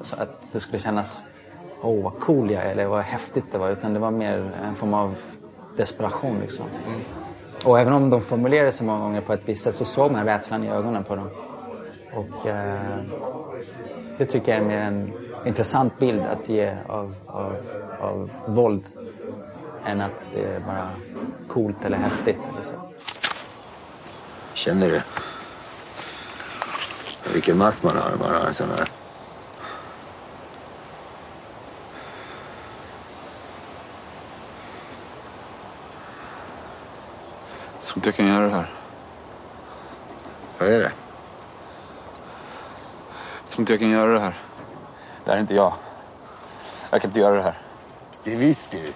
så 0.00 0.16
att 0.16 0.48
det 0.52 0.60
skulle 0.60 0.78
kännas 0.78 1.24
åh 1.82 2.02
vad 2.04 2.20
cool 2.20 2.50
jag 2.50 2.64
är 2.64 2.70
eller 2.70 2.86
vad 2.86 3.02
häftigt 3.02 3.44
det 3.52 3.58
var. 3.58 3.70
Utan 3.70 3.92
det 3.92 3.98
var 3.98 4.10
mer 4.10 4.50
en 4.64 4.74
form 4.74 4.94
av 4.94 5.14
desperation 5.76 6.36
liksom. 6.40 6.64
Och 7.64 7.80
även 7.80 7.92
om 7.92 8.10
de 8.10 8.20
formulerade 8.20 8.72
sig 8.72 8.86
många 8.86 9.00
gånger 9.00 9.20
på 9.20 9.32
ett 9.32 9.42
visst 9.44 9.62
sätt 9.62 9.74
så 9.74 9.84
såg 9.84 10.12
man 10.12 10.24
rädslan 10.24 10.64
i 10.64 10.68
ögonen 10.68 11.04
på 11.04 11.16
dem. 11.16 11.28
Och 12.14 12.46
eh, 12.46 12.80
det 14.18 14.24
tycker 14.24 14.52
jag 14.52 14.60
är 14.60 14.68
mer 14.68 14.78
en 14.78 15.12
intressant 15.44 15.98
bild 15.98 16.22
att 16.22 16.48
ge 16.48 16.72
av, 16.88 17.14
av, 17.26 17.56
av 18.00 18.30
våld 18.46 18.82
än 19.84 20.00
att 20.00 20.30
det 20.34 20.44
är 20.44 20.60
bara 20.60 20.88
coolt 21.48 21.84
eller 21.84 21.98
häftigt. 21.98 22.31
Känner 24.62 24.88
du 24.88 25.02
vilken 27.32 27.58
makt 27.58 27.82
man 27.82 27.96
har 27.96 28.10
när 28.10 28.16
man 28.16 28.34
har 28.34 28.46
en 28.46 28.54
sån 28.54 28.70
här? 28.70 28.90
Jag 37.74 37.84
tror 37.84 37.96
inte 37.96 38.08
jag 38.08 38.14
kan 38.14 38.26
göra 38.26 38.46
det 38.48 38.54
här. 38.54 38.70
Vad 40.58 40.68
är 40.68 40.78
det? 40.78 40.92
Jag 43.42 43.50
tror 43.50 43.60
inte 43.60 43.72
jag 43.72 43.80
kan 43.80 43.90
göra 43.90 44.12
det 44.12 44.20
här. 44.20 44.34
Det 45.24 45.30
här 45.30 45.36
är 45.36 45.40
inte 45.40 45.54
jag. 45.54 45.74
Jag 46.90 47.00
kan 47.00 47.10
inte 47.10 47.20
göra 47.20 47.34
det 47.34 47.42
här. 47.42 47.58
Det 48.24 48.36
visste 48.36 48.76
du. 48.76 48.92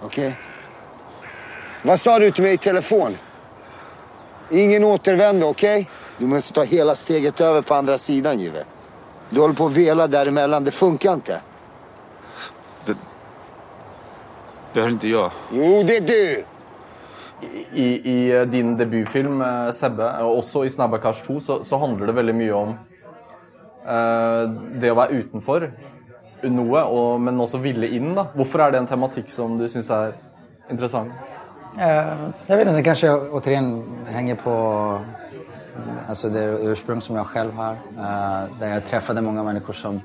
Okej. 0.00 0.38
Vad 1.86 2.00
sa 2.00 2.18
du 2.18 2.30
til 2.34 2.42
meg 2.42 2.56
i 2.56 2.58
telefon? 2.58 3.12
Ingen 4.50 4.84
återvändo, 4.84 5.52
ok? 5.52 5.64
Du 6.18 6.24
må 6.26 6.40
ta 6.40 6.64
hele 6.66 6.94
steget 6.98 7.40
over 7.40 7.62
på 7.62 7.74
andre 7.74 7.94
siden, 7.98 8.40
Jive. 8.42 8.64
Du 9.30 9.38
holder 9.38 9.54
på 9.54 9.68
å 9.68 9.74
vela 9.74 10.06
däremellan. 10.10 10.64
Det 10.66 10.74
funker 10.74 11.20
ikke. 11.20 11.36
Det 12.88 12.96
Det 14.74 14.82
er 14.82 14.96
ikke 14.96 15.12
jeg. 15.12 15.30
Jo, 15.60 15.68
det 15.86 15.96
er 16.00 16.08
du! 16.10 16.44
I, 17.72 17.86
I 17.86 18.16
eh, 18.32 18.48
din 18.50 18.74
debutfilm, 18.76 19.38
eh, 19.42 19.70
Sebbe, 19.70 20.10
og 20.26 20.40
også 20.40 20.64
i 20.66 20.74
Snabbakash 20.74 21.22
2, 21.28 21.38
så, 21.40 21.60
så 21.64 21.78
handler 21.78 22.10
det 22.10 22.16
veldig 22.18 22.34
mye 22.34 22.58
om 22.64 22.74
uh, 23.86 24.42
det 24.74 24.90
å 24.90 24.98
være 24.98 25.22
utenfor 25.22 25.70
noe, 26.50 26.82
og, 26.82 27.22
men 27.22 27.38
også 27.46 27.62
ville 27.62 27.94
inn. 27.94 28.10
da. 28.18 28.26
Hvorfor 28.34 28.66
er 28.66 28.74
det 28.74 28.82
en 28.82 28.92
tematikk 28.96 29.30
som 29.30 29.54
du 29.60 29.68
syns 29.70 29.94
er 29.94 30.18
interessant? 30.66 31.35
Eh, 31.78 32.30
jag 32.46 32.56
vet 32.56 32.68
inte, 32.68 32.82
kanske 32.82 33.10
återigen 33.10 33.84
hänger 34.06 34.34
på 34.34 35.00
alltså 36.08 36.28
det 36.28 36.44
ursprung 36.44 37.00
som 37.00 37.16
jag 37.16 37.26
själv 37.26 37.52
har. 37.52 37.72
Eh, 37.72 38.44
där 38.60 38.68
jag 38.68 38.84
träffade 38.84 39.20
många 39.20 39.42
människor 39.42 39.72
som 39.72 40.00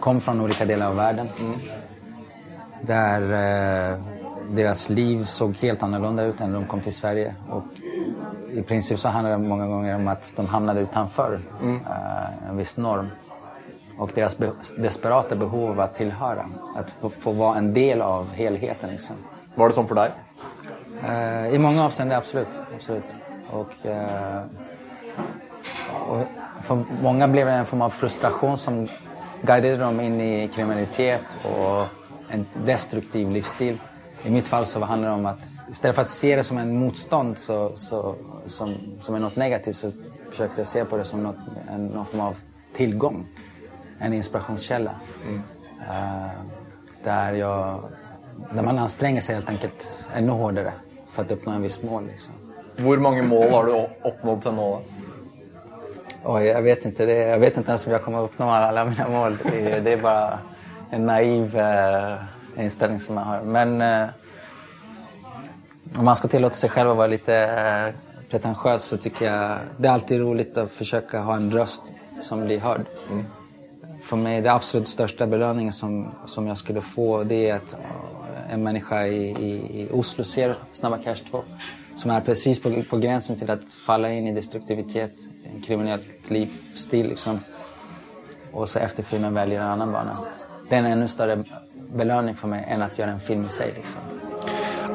kom 0.00 0.20
från 0.20 0.40
olika 0.40 0.64
delar 0.64 0.86
av 0.86 0.96
världen. 0.96 1.28
Där 2.80 3.22
eh, 3.22 3.98
deras 4.50 4.88
liv 4.88 5.24
såg 5.24 5.56
helt 5.56 5.82
annorlunda 5.82 6.24
ut 6.24 6.40
än 6.40 6.52
när 6.52 6.58
de 6.58 6.66
kom 6.66 6.80
till 6.80 6.94
Sverige. 6.94 7.34
Och 7.50 7.64
I 8.52 8.62
princip 8.62 8.98
så 8.98 9.08
handlar 9.08 9.30
det 9.30 9.38
många 9.38 9.66
gånger 9.66 9.94
om 9.94 10.08
att 10.08 10.32
de 10.36 10.46
hamnade 10.46 10.80
utanför 10.80 11.40
eh, 11.62 12.48
en 12.50 12.56
viss 12.56 12.76
norm. 12.76 13.08
Och 13.98 14.10
deras 14.14 14.38
be 14.38 14.50
desperata 14.76 15.36
behov 15.36 15.70
av 15.70 15.80
att 15.80 15.94
tillhöra. 15.94 16.46
Att 16.76 16.90
få, 16.90 17.10
få 17.10 17.32
vara 17.32 17.58
en 17.58 17.74
del 17.74 18.02
av 18.02 18.32
helheten. 18.32 18.90
Liksom. 18.90 19.16
Var 19.54 19.68
det 19.68 19.74
sånn 19.74 19.88
for 19.88 19.94
deg? 19.94 20.25
Eh, 21.06 21.54
I 21.54 21.58
mange 21.58 21.82
avseenden, 21.82 22.18
absolut. 22.18 22.62
absolutt. 22.74 23.14
Och, 23.50 23.86
eh, 23.86 24.42
och 26.08 26.22
för 26.62 26.84
många 27.02 27.28
blev 27.28 27.46
det 27.46 27.52
en 27.52 27.66
form 27.66 27.82
av 27.82 27.90
frustration 27.90 28.58
som 28.58 28.88
guidet 29.42 29.78
dem 29.78 30.00
inn 30.00 30.20
i 30.20 30.48
kriminalitet 30.48 31.36
og 31.44 31.86
en 32.28 32.46
destruktiv 32.66 33.30
livsstil. 33.30 33.78
I 34.24 34.30
mitt 34.30 34.46
fall 34.46 34.66
så 34.66 34.80
handler 34.84 35.08
det 35.08 35.14
om 35.14 35.26
at 35.26 35.44
i 35.70 35.74
stedet 35.74 35.94
for 35.94 36.02
å 36.02 36.10
se 36.10 36.36
det 36.36 36.44
som 36.44 36.58
en 36.58 36.72
motstånd 36.80 37.38
så, 37.38 37.58
så, 37.76 38.00
som, 38.46 38.72
som 39.00 39.14
er 39.14 39.22
noe 39.22 39.38
negativt 39.38 39.76
så 39.78 39.92
forsøkte 40.30 40.64
jeg 40.64 40.66
å 40.66 40.70
se 40.72 40.84
på 40.90 40.98
det 40.98 41.04
som 41.06 41.22
noe, 41.22 41.58
en, 41.68 41.86
noen 41.92 42.08
form 42.08 42.24
av 42.24 42.40
tilgang. 42.74 43.20
En 44.00 44.16
inspirasjonskilde. 44.16 44.96
Mm. 45.26 45.38
Uh, 45.86 46.42
der, 47.04 47.38
der, 48.50 48.62
man 48.62 48.82
anstränger 48.82 49.22
seg 49.22 49.38
helt 49.38 49.52
enkelt 49.54 49.86
enda 50.16 50.34
hårdare 50.34 50.74
för 51.16 51.32
å 51.32 51.36
oppnå 51.36 51.52
en 51.52 51.62
viss 51.62 51.82
mål. 51.82 52.06
Liksom. 52.12 52.34
Hvor 52.76 53.00
mange 53.00 53.22
mål 53.22 53.50
har 53.50 53.66
du 53.66 53.74
oppnådd 54.10 54.42
til 54.44 54.56
nå? 54.56 54.68
Oj, 56.26 56.44
jag 56.46 56.62
vet 56.62 56.86
ikke 56.88 57.06
Det, 57.06 57.16
Jeg 57.16 57.40
vet 57.40 57.58
ikke 57.58 57.72
ens 57.72 57.86
om 57.86 57.92
jeg 57.94 58.02
kommer 58.04 58.24
å 58.24 58.28
oppnå 58.28 58.50
alle 58.50 58.84
mine 58.90 59.08
mål. 59.10 59.38
Det, 59.42 59.60
är- 59.72 59.80
det 59.80 59.92
er 59.96 60.02
bare 60.02 60.38
en 60.90 61.06
naiv 61.06 61.56
uh, 61.56 62.60
inställning 62.62 63.00
som 63.00 63.16
jeg 63.16 63.24
har. 63.24 63.42
Men 63.42 63.80
uh, 63.80 64.08
om 65.98 66.04
man 66.04 66.16
skal 66.16 66.30
tillåta 66.30 66.58
seg 66.58 66.74
selv 66.74 66.92
å 66.92 66.98
være 66.98 67.14
litt 67.16 67.30
uh, 67.30 67.88
pretentiös 68.30 68.90
så 68.90 68.98
syns 68.98 69.22
jeg 69.22 69.72
det 69.78 69.88
er 69.88 69.92
alltid 69.94 70.22
å 70.26 70.66
forsøke 70.68 71.20
å 71.20 71.28
ha 71.30 71.36
en 71.40 71.50
røst 71.54 71.92
som 72.22 72.44
blir 72.44 72.60
hørt. 72.60 72.90
Mm. 73.10 73.24
For 74.06 74.20
meg 74.20 74.42
det 74.44 74.52
absolutt 74.52 74.88
største 74.88 75.26
belønningen 75.26 75.74
som, 75.74 75.98
som 76.30 76.46
jeg 76.46 76.58
skulle 76.60 76.82
få 76.84 77.24
det 77.24 77.40
er 77.50 77.54
att 77.56 77.74
eh, 77.74 78.15
en 78.50 78.62
människa 78.62 79.06
i, 79.06 79.30
i, 79.30 79.80
i 79.80 79.88
Oslo 79.92 80.24
ser 80.24 80.56
Snabba 80.72 80.98
Cash 80.98 81.16
2 81.30 81.42
som 81.96 82.10
är 82.10 82.20
precis 82.20 82.62
på, 82.62 82.82
på 82.90 82.98
gränsen 82.98 83.36
till 83.36 83.50
att 83.50 83.64
falla 83.64 84.12
in 84.12 84.26
i 84.26 84.32
destruktivitet, 84.32 85.12
en 85.54 85.62
kriminellt 85.62 86.30
livsstil 86.30 87.08
liksom. 87.08 87.40
Och 88.52 88.68
så 88.68 88.78
efter 88.78 89.02
filmen 89.02 89.34
väljer 89.34 89.60
en 89.60 89.66
annan 89.66 89.92
bana. 89.92 90.18
Det 90.68 90.74
är 90.74 90.78
en 90.78 90.86
ännu 90.86 91.08
större 91.08 91.44
belöning 91.94 92.34
för 92.34 92.48
mig 92.48 92.64
än 92.68 92.82
att 92.82 92.98
göra 92.98 93.10
en 93.10 93.20
film 93.20 93.46
i 93.46 93.48
sig. 93.48 93.72
Liksom. 93.76 94.00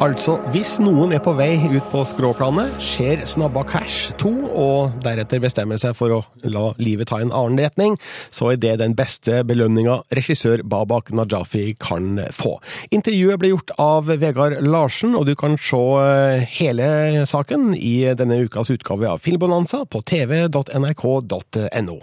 Altså, 0.01 0.39
hvis 0.49 0.79
noen 0.81 1.11
er 1.13 1.19
på 1.21 1.35
vei 1.37 1.59
ut 1.61 1.85
på 1.91 1.99
skråplanet, 2.09 2.71
skjer 2.81 3.19
Snabba 3.29 3.61
Cash 3.69 4.09
2 4.17 4.31
og 4.49 4.95
deretter 5.05 5.37
bestemmer 5.43 5.77
seg 5.77 5.93
for 5.99 6.15
å 6.15 6.17
la 6.41 6.71
livet 6.81 7.11
ta 7.11 7.19
en 7.21 7.29
annen 7.29 7.61
retning, 7.61 7.93
så 8.33 8.49
er 8.49 8.57
det 8.63 8.79
den 8.81 8.95
beste 8.97 9.43
belønninga 9.45 9.99
regissør 10.17 10.63
Babak 10.65 11.13
Najafi 11.13 11.75
kan 11.77 12.17
få. 12.33 12.55
Intervjuet 12.89 13.37
ble 13.43 13.53
gjort 13.53 13.75
av 13.77 14.09
Vegard 14.09 14.57
Larsen, 14.65 15.13
og 15.13 15.29
du 15.29 15.35
kan 15.37 15.53
se 15.61 15.77
eh, 16.01 16.49
hele 16.57 16.89
saken 17.29 17.75
i 17.77 18.09
denne 18.17 18.41
ukas 18.41 18.73
utgave 18.73 19.05
av 19.05 19.21
Filmbonanza 19.21 19.85
på 19.85 20.01
tv.nrk.no. 20.01 21.97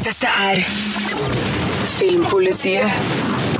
Dette 0.00 0.36
er 0.48 0.64
Filmpolitiet 2.00 3.59